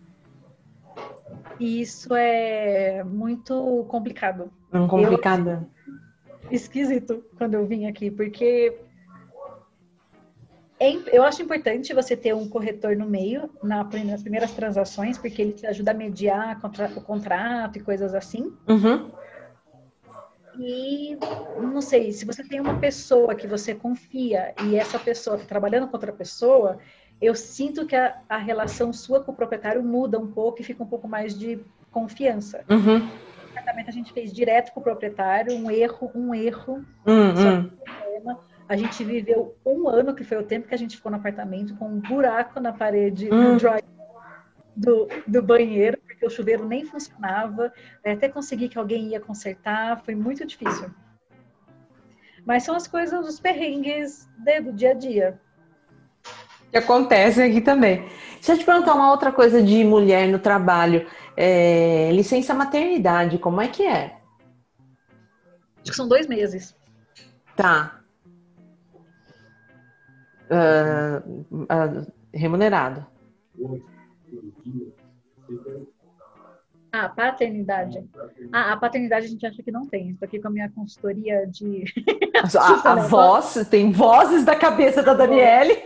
[1.58, 4.50] E isso é muito complicado.
[4.72, 5.66] Um complicado.
[6.50, 8.76] Esquisito quando eu vim aqui, porque
[10.78, 15.42] é eu acho importante você ter um corretor no meio na- nas primeiras transações, porque
[15.42, 18.52] ele te ajuda a mediar contra- o contrato e coisas assim.
[18.66, 19.10] Uhum.
[20.58, 21.16] E
[21.60, 25.86] não sei, se você tem uma pessoa que você confia e essa pessoa está trabalhando
[25.86, 26.78] com outra pessoa,
[27.20, 30.82] eu sinto que a, a relação sua com o proprietário muda um pouco e fica
[30.82, 31.60] um pouco mais de
[31.90, 32.64] confiança.
[32.68, 32.98] Uhum.
[32.98, 36.84] O tratamento a gente fez direto com o proprietário, um erro, um erro.
[37.06, 37.70] Hum, Só hum.
[38.68, 41.74] A gente viveu um ano, que foi o tempo que a gente ficou no apartamento,
[41.76, 43.56] com um buraco na parede Hum.
[44.76, 47.72] do, do, banheiro, porque o chuveiro nem funcionava.
[48.04, 50.88] Aí Até conseguir que alguém ia consertar, foi muito difícil.
[52.46, 54.28] Mas são as coisas, os perrengues
[54.62, 55.40] do dia a dia.
[56.70, 58.04] Que acontece aqui também.
[58.34, 61.06] Deixa eu te perguntar uma outra coisa de mulher no trabalho.
[61.36, 64.16] É, licença maternidade, como é que é?
[65.82, 66.74] Acho que são dois meses.
[67.56, 68.00] Tá.
[70.50, 73.06] Uh, uh, remunerado.
[76.92, 78.04] Ah, paternidade.
[78.52, 80.10] Ah, a paternidade a gente acha que não tem.
[80.10, 81.84] Estou aqui com a minha consultoria de.
[82.58, 85.76] a, a voz, tem vozes da cabeça da Daniele.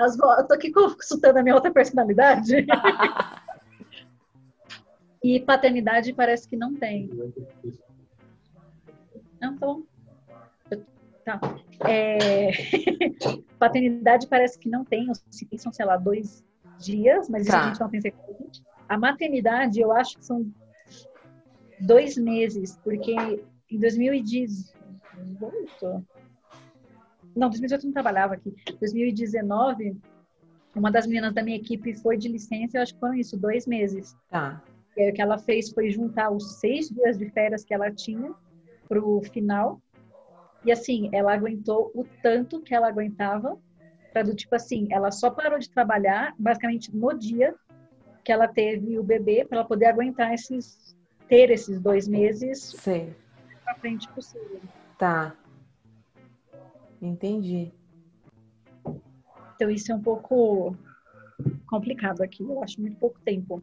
[0.00, 0.32] As vo...
[0.32, 2.56] Estou aqui consultando a minha outra personalidade.
[5.22, 7.10] e paternidade parece que não tem.
[9.36, 9.84] Então,
[11.22, 11.38] tá.
[11.86, 12.48] É...
[13.58, 15.06] paternidade parece que não tem.
[15.58, 16.42] São, sei lá, dois
[16.78, 17.62] dias, mas isso tá.
[17.62, 18.62] a gente não tem certeza.
[18.88, 20.50] A maternidade, eu acho que são
[21.78, 26.06] dois meses, porque em 2018.
[27.34, 28.54] Não, 2018 eu não trabalhava aqui.
[28.78, 29.96] 2019,
[30.74, 33.66] uma das meninas da minha equipe foi de licença, eu acho que foram isso, dois
[33.66, 34.16] meses.
[34.28, 34.62] Tá.
[34.96, 37.90] E aí, o que ela fez foi juntar os seis dias de férias que ela
[37.90, 38.34] tinha
[38.88, 39.80] para o final.
[40.64, 43.58] E assim, ela aguentou o tanto que ela aguentava,
[44.12, 47.54] para do tipo assim, ela só parou de trabalhar basicamente no dia
[48.24, 50.96] que ela teve o bebê para ela poder aguentar esses
[51.28, 52.72] ter esses dois meses
[53.64, 54.60] para frente possível.
[54.98, 55.32] Tá.
[57.00, 57.72] Entendi.
[59.54, 60.76] Então isso é um pouco
[61.66, 62.42] complicado aqui.
[62.42, 63.62] Eu acho muito pouco tempo.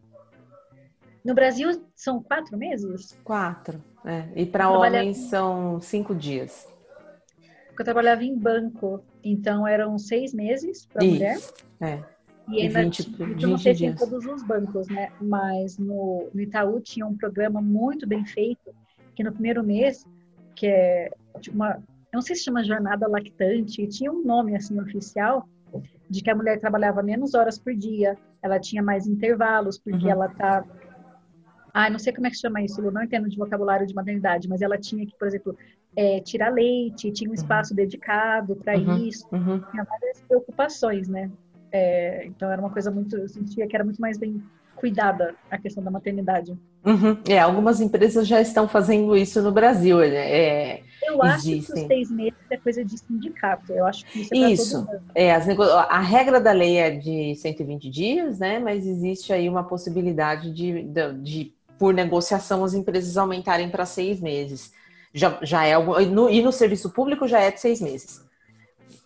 [1.23, 3.17] No Brasil são quatro meses?
[3.23, 3.83] Quatro.
[4.05, 4.27] É.
[4.35, 6.67] E para homens são cinco dias.
[7.67, 11.37] Porque eu trabalhava em banco, então eram seis meses para mulher.
[11.81, 12.03] É.
[12.49, 15.11] E ainda 20, 20 eu não sei se em todos os bancos, né?
[15.19, 18.73] Mas no, no Itaú tinha um programa muito bem feito,
[19.13, 20.05] que no primeiro mês,
[20.55, 21.11] que é
[21.41, 21.83] tipo uma,
[22.17, 25.47] não sei se chama jornada lactante, tinha um nome assim oficial,
[26.09, 30.11] de que a mulher trabalhava menos horas por dia, ela tinha mais intervalos, porque uhum.
[30.11, 30.65] ela tá
[31.71, 34.49] Ai, não sei como é que chama isso, eu não entendo de vocabulário de maternidade,
[34.49, 35.55] mas ela tinha que, por exemplo,
[35.95, 37.35] é, tirar leite, tinha um uhum.
[37.35, 37.75] espaço uhum.
[37.75, 38.97] dedicado para uhum.
[38.97, 39.59] isso, uhum.
[39.69, 41.29] tinha várias preocupações, né?
[41.71, 44.41] É, então era uma coisa muito, eu sentia que era muito mais bem
[44.75, 46.57] cuidada a questão da maternidade.
[46.83, 47.15] Uhum.
[47.29, 49.99] É, algumas empresas já estão fazendo isso no Brasil.
[49.99, 50.31] Né?
[50.31, 51.75] É, eu acho existem.
[51.75, 53.71] que os seis meses é coisa de sindicato.
[53.71, 54.87] Eu acho que isso é Isso.
[55.15, 55.47] É, as.
[55.89, 58.59] A regra da lei é de 120 dias, né?
[58.59, 64.19] Mas existe aí uma possibilidade de, de, de por negociação, as empresas aumentarem para seis
[64.19, 64.71] meses.
[65.13, 65.99] Já, já é algo.
[66.01, 68.25] No, e no serviço público já é de seis meses.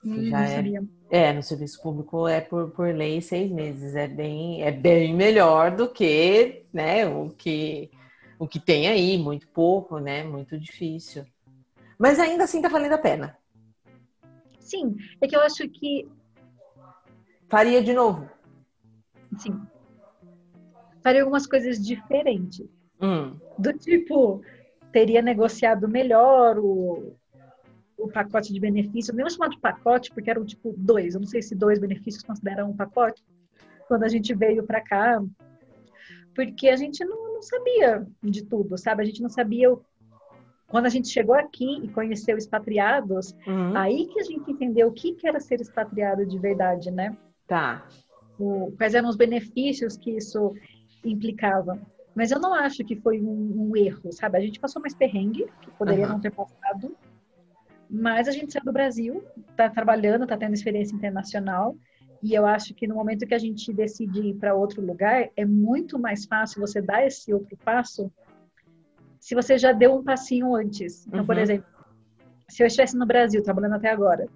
[0.03, 0.63] Hum, já é.
[1.09, 3.95] É, no serviço público é por, por lei seis meses.
[3.95, 7.91] É bem, é bem melhor do que né, o, que,
[8.39, 10.23] o que tem aí, muito pouco, né?
[10.23, 11.25] Muito difícil.
[12.01, 13.37] Mas ainda assim tá valendo a pena.
[14.59, 16.09] Sim, é que eu acho que.
[17.47, 18.27] Faria de novo?
[19.37, 19.61] Sim.
[21.03, 22.67] Faria algumas coisas diferentes.
[22.99, 23.39] Hum.
[23.59, 24.41] Do tipo,
[24.91, 27.15] teria negociado melhor o,
[27.95, 31.43] o pacote de benefícios, nem chamado de pacote, porque eram tipo dois, eu não sei
[31.43, 33.23] se dois benefícios consideram um pacote,
[33.87, 35.21] quando a gente veio para cá,
[36.33, 39.03] porque a gente não, não, sabia de tudo, sabe?
[39.03, 39.71] A gente não sabia.
[39.71, 39.83] O...
[40.71, 43.75] Quando a gente chegou aqui e conheceu expatriados, uhum.
[43.75, 47.15] aí que a gente entendeu o que, que era ser expatriado de verdade, né?
[47.45, 47.85] Tá.
[48.39, 50.55] O, quais eram os benefícios que isso
[51.03, 51.77] implicava.
[52.15, 54.37] Mas eu não acho que foi um, um erro, sabe?
[54.37, 56.13] A gente passou mais perrengue, que poderia uhum.
[56.13, 56.95] não ter passado,
[57.89, 61.75] mas a gente saiu do Brasil, está trabalhando, está tendo experiência internacional.
[62.23, 65.43] E eu acho que no momento que a gente decide ir para outro lugar, é
[65.43, 68.09] muito mais fácil você dar esse outro passo
[69.21, 71.05] se você já deu um passinho antes.
[71.07, 71.25] Então, uhum.
[71.25, 71.65] por exemplo,
[72.49, 74.27] se eu estivesse no Brasil, trabalhando até agora,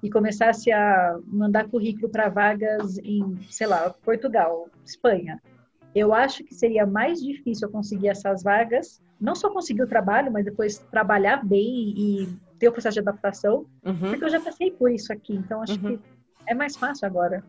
[0.00, 5.42] e começasse a mandar currículo para vagas em, sei lá, Portugal, Espanha,
[5.92, 10.30] eu acho que seria mais difícil eu conseguir essas vagas, não só conseguir o trabalho,
[10.30, 12.28] mas depois trabalhar bem e
[12.60, 14.10] ter o processo de adaptação, uhum.
[14.10, 15.96] porque eu já passei por isso aqui, então acho uhum.
[15.96, 16.00] que
[16.46, 17.42] é mais fácil agora.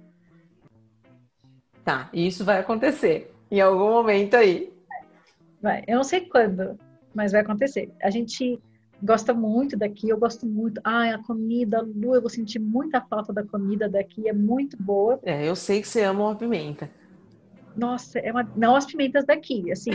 [1.86, 4.74] Tá, e isso vai acontecer em algum momento aí.
[5.62, 6.78] Vai, eu não sei quando,
[7.14, 7.92] mas vai acontecer.
[8.02, 8.60] A gente
[9.02, 10.80] gosta muito daqui, eu gosto muito.
[10.84, 15.20] Ai, a comida, Lu, eu vou sentir muita falta da comida daqui, é muito boa.
[15.24, 16.90] É, eu sei que você ama uma pimenta
[17.80, 19.92] nossa, é uma, não as pimentas daqui, assim,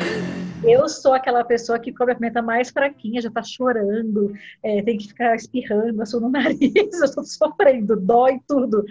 [0.64, 4.96] eu sou aquela pessoa que come a pimenta mais fraquinha, já tá chorando, é, tem
[4.96, 8.84] que ficar espirrando, assim, no nariz, eu tô sofrendo, dói tudo,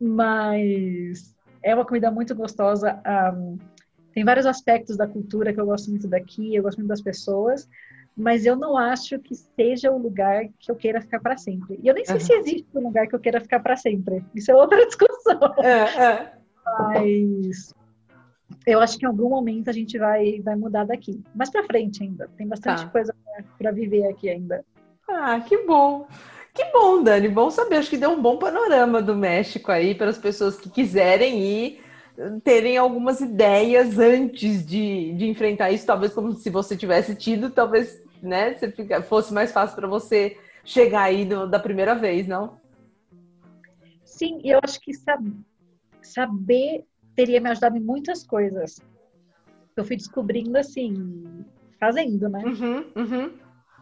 [0.00, 3.00] mas é uma comida muito gostosa,
[3.34, 3.58] um,
[4.12, 7.68] tem vários aspectos da cultura que eu gosto muito daqui, eu gosto muito das pessoas,
[8.16, 11.78] mas eu não acho que seja o lugar que eu queira ficar para sempre.
[11.82, 12.20] E eu nem sei uhum.
[12.20, 14.24] se existe um lugar que eu queira ficar para sempre.
[14.34, 15.40] Isso é outra discussão.
[15.62, 16.32] É.
[16.78, 17.74] Mas
[18.66, 21.22] eu acho que em algum momento a gente vai, vai mudar daqui.
[21.34, 22.28] Mais para frente ainda.
[22.36, 22.90] Tem bastante tá.
[22.90, 23.14] coisa
[23.58, 24.64] para viver aqui ainda.
[25.08, 26.06] Ah, que bom.
[26.54, 27.28] Que bom, Dani.
[27.28, 27.76] Bom saber.
[27.76, 31.80] Acho que deu um bom panorama do México aí para as pessoas que quiserem ir
[32.44, 38.02] terem algumas ideias antes de, de enfrentar isso, talvez como se você tivesse tido, talvez
[38.22, 42.60] né, fica, fosse mais fácil para você chegar aí do, da primeira vez, não?
[44.04, 45.24] Sim, eu acho que sab
[46.02, 46.84] saber
[47.14, 48.80] teria me ajudado em muitas coisas.
[49.76, 51.44] Eu fui descobrindo assim,
[51.80, 52.42] fazendo, né?
[52.44, 53.32] Uhum, uhum.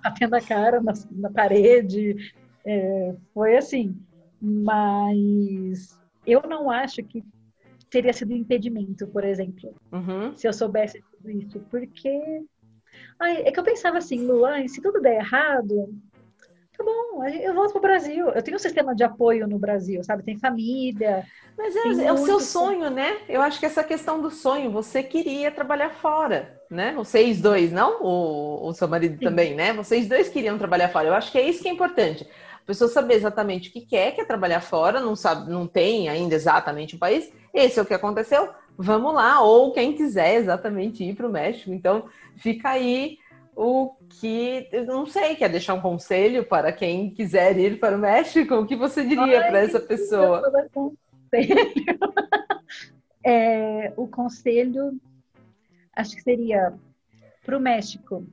[0.03, 2.33] Batendo a cara na, na parede,
[2.65, 3.97] é, foi assim.
[4.41, 7.25] Mas eu não acho que
[7.91, 10.35] teria sido um impedimento, por exemplo, uhum.
[10.37, 11.61] se eu soubesse tudo isso.
[11.71, 12.43] Porque
[13.19, 15.93] ai, é que eu pensava assim, Luan, se tudo der errado,
[16.77, 18.29] tá bom, eu volto pro Brasil.
[18.29, 20.23] Eu tenho um sistema de apoio no Brasil, sabe?
[20.23, 21.27] Tem família.
[21.59, 23.19] Mas é, é o seu sonho, né?
[23.29, 26.93] Eu acho que essa questão do sonho, você queria trabalhar fora, né?
[26.95, 28.03] Vocês dois, não?
[28.03, 29.25] O, o seu marido Sim.
[29.25, 29.73] também, né?
[29.73, 31.09] Vocês dois queriam trabalhar fora.
[31.09, 32.27] Eu acho que é isso que é importante.
[32.71, 36.95] Pessoa saber exatamente o que quer, quer trabalhar fora, não sabe, não tem ainda exatamente
[36.95, 38.49] o país, esse é o que aconteceu,
[38.79, 41.73] vamos lá, ou quem quiser exatamente ir para o México.
[41.73, 42.05] Então,
[42.37, 43.19] fica aí
[43.57, 47.99] o que, eu não sei, quer deixar um conselho para quem quiser ir para o
[47.99, 48.55] México?
[48.55, 50.41] O que você diria para essa pessoa?
[53.27, 54.97] é, o conselho,
[55.93, 56.73] acho que seria
[57.45, 58.25] para o México,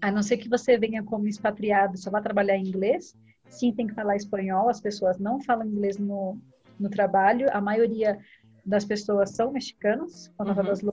[0.00, 3.16] a não ser que você venha como expatriado, só vai trabalhar em inglês,
[3.52, 6.38] sim, tem que falar espanhol, as pessoas não falam inglês no,
[6.78, 7.48] no trabalho.
[7.52, 8.18] A maioria
[8.64, 10.92] das pessoas são mexicanos, uhum.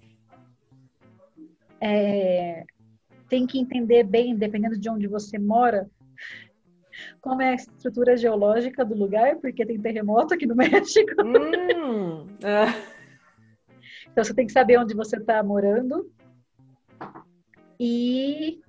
[1.80, 2.66] é,
[3.30, 5.90] tem que entender bem, dependendo de onde você mora,
[7.22, 11.14] como é a estrutura geológica do lugar, porque tem terremoto aqui no México.
[11.24, 13.00] Hum, é.
[14.12, 16.12] Então você tem que saber onde você está morando.
[17.80, 18.60] E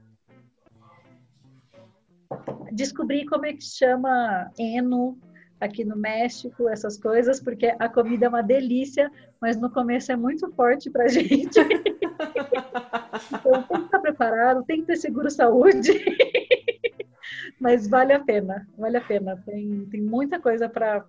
[2.72, 5.18] descobrir como é que chama Eno,
[5.60, 10.16] aqui no México, essas coisas, porque a comida é uma delícia, mas no começo é
[10.16, 11.60] muito forte pra gente.
[11.60, 15.92] então tem que estar preparado, tem que ter seguro saúde.
[17.60, 19.36] mas vale a pena, vale a pena.
[19.44, 21.04] Tem, tem muita coisa para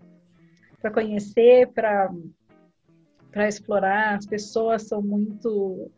[0.93, 2.11] conhecer, para
[3.47, 4.15] explorar.
[4.15, 5.89] As pessoas são muito.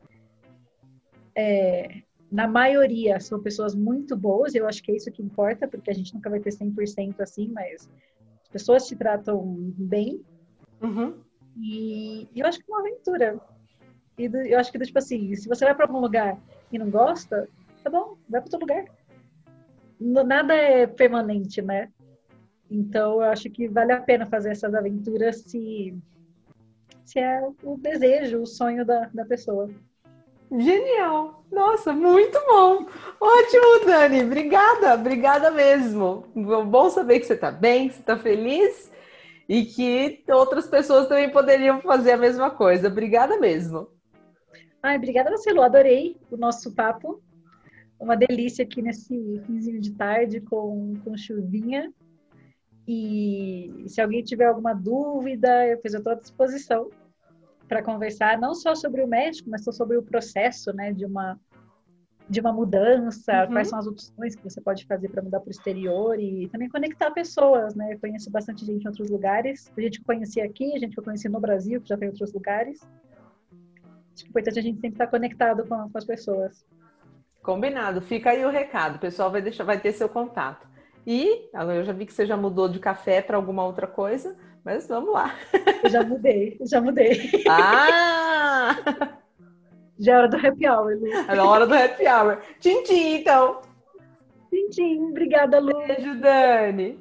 [1.36, 2.04] É,
[2.34, 5.94] na maioria, são pessoas muito boas, eu acho que é isso que importa, porque a
[5.94, 7.88] gente nunca vai ter 100% assim, mas
[8.52, 10.20] pessoas te tratam bem.
[10.82, 11.14] Uhum.
[11.56, 13.40] E, eu acho que é uma aventura.
[14.18, 16.36] E do, eu acho que, tipo assim, se você vai para algum lugar
[16.72, 17.48] e não gosta,
[17.84, 18.86] tá bom, vai para outro lugar.
[20.00, 21.92] Nada é permanente, né?
[22.68, 25.96] Então, eu acho que vale a pena fazer essas aventuras se,
[27.06, 29.70] se é o desejo, o sonho da, da pessoa.
[30.60, 31.44] Genial!
[31.52, 32.86] Nossa, muito bom!
[33.20, 34.24] Ótimo, Dani!
[34.24, 36.26] Obrigada, obrigada mesmo.
[36.36, 38.92] Bom saber que você está bem, que você está feliz
[39.50, 42.88] e que outras pessoas também poderiam fazer a mesma coisa.
[42.88, 43.88] Obrigada mesmo.
[44.82, 45.62] Ai, obrigada Lu.
[45.62, 47.22] Adorei o nosso papo.
[48.00, 51.92] Uma delícia aqui nesse finzinho de tarde com, com chuvinha.
[52.88, 56.92] E se alguém tiver alguma dúvida, eu estou à disposição
[57.74, 61.40] para conversar não só sobre o médico, mas sobre o processo, né, de uma
[62.30, 63.52] de uma mudança, uhum.
[63.52, 66.70] quais são as opções que você pode fazer para mudar para o exterior e também
[66.70, 67.94] conectar pessoas, né?
[67.94, 71.00] Eu conheço bastante gente em outros lugares, a gente que conheci aqui, a gente que
[71.00, 72.80] eu conheci no Brasil, que já tem outros lugares.
[72.82, 76.66] Acho que é importante a gente sempre estar conectado com, com as pessoas.
[77.42, 78.00] Combinado.
[78.00, 78.96] Fica aí o recado.
[78.96, 80.66] O pessoal vai deixar, vai ter seu contato.
[81.06, 84.38] E eu já vi que você já mudou de café para alguma outra coisa.
[84.64, 85.36] Mas vamos lá.
[85.84, 87.32] Eu já mudei, já mudei.
[87.50, 88.76] Ah!
[90.00, 91.08] Já é hora do happy hour, Lu.
[91.08, 92.40] É a hora do happy hour.
[92.60, 93.62] Tchim, tchim, então.
[94.50, 95.10] Tchim, tchim.
[95.10, 95.86] Obrigada, Lu.
[95.86, 97.00] Beijo, Dani.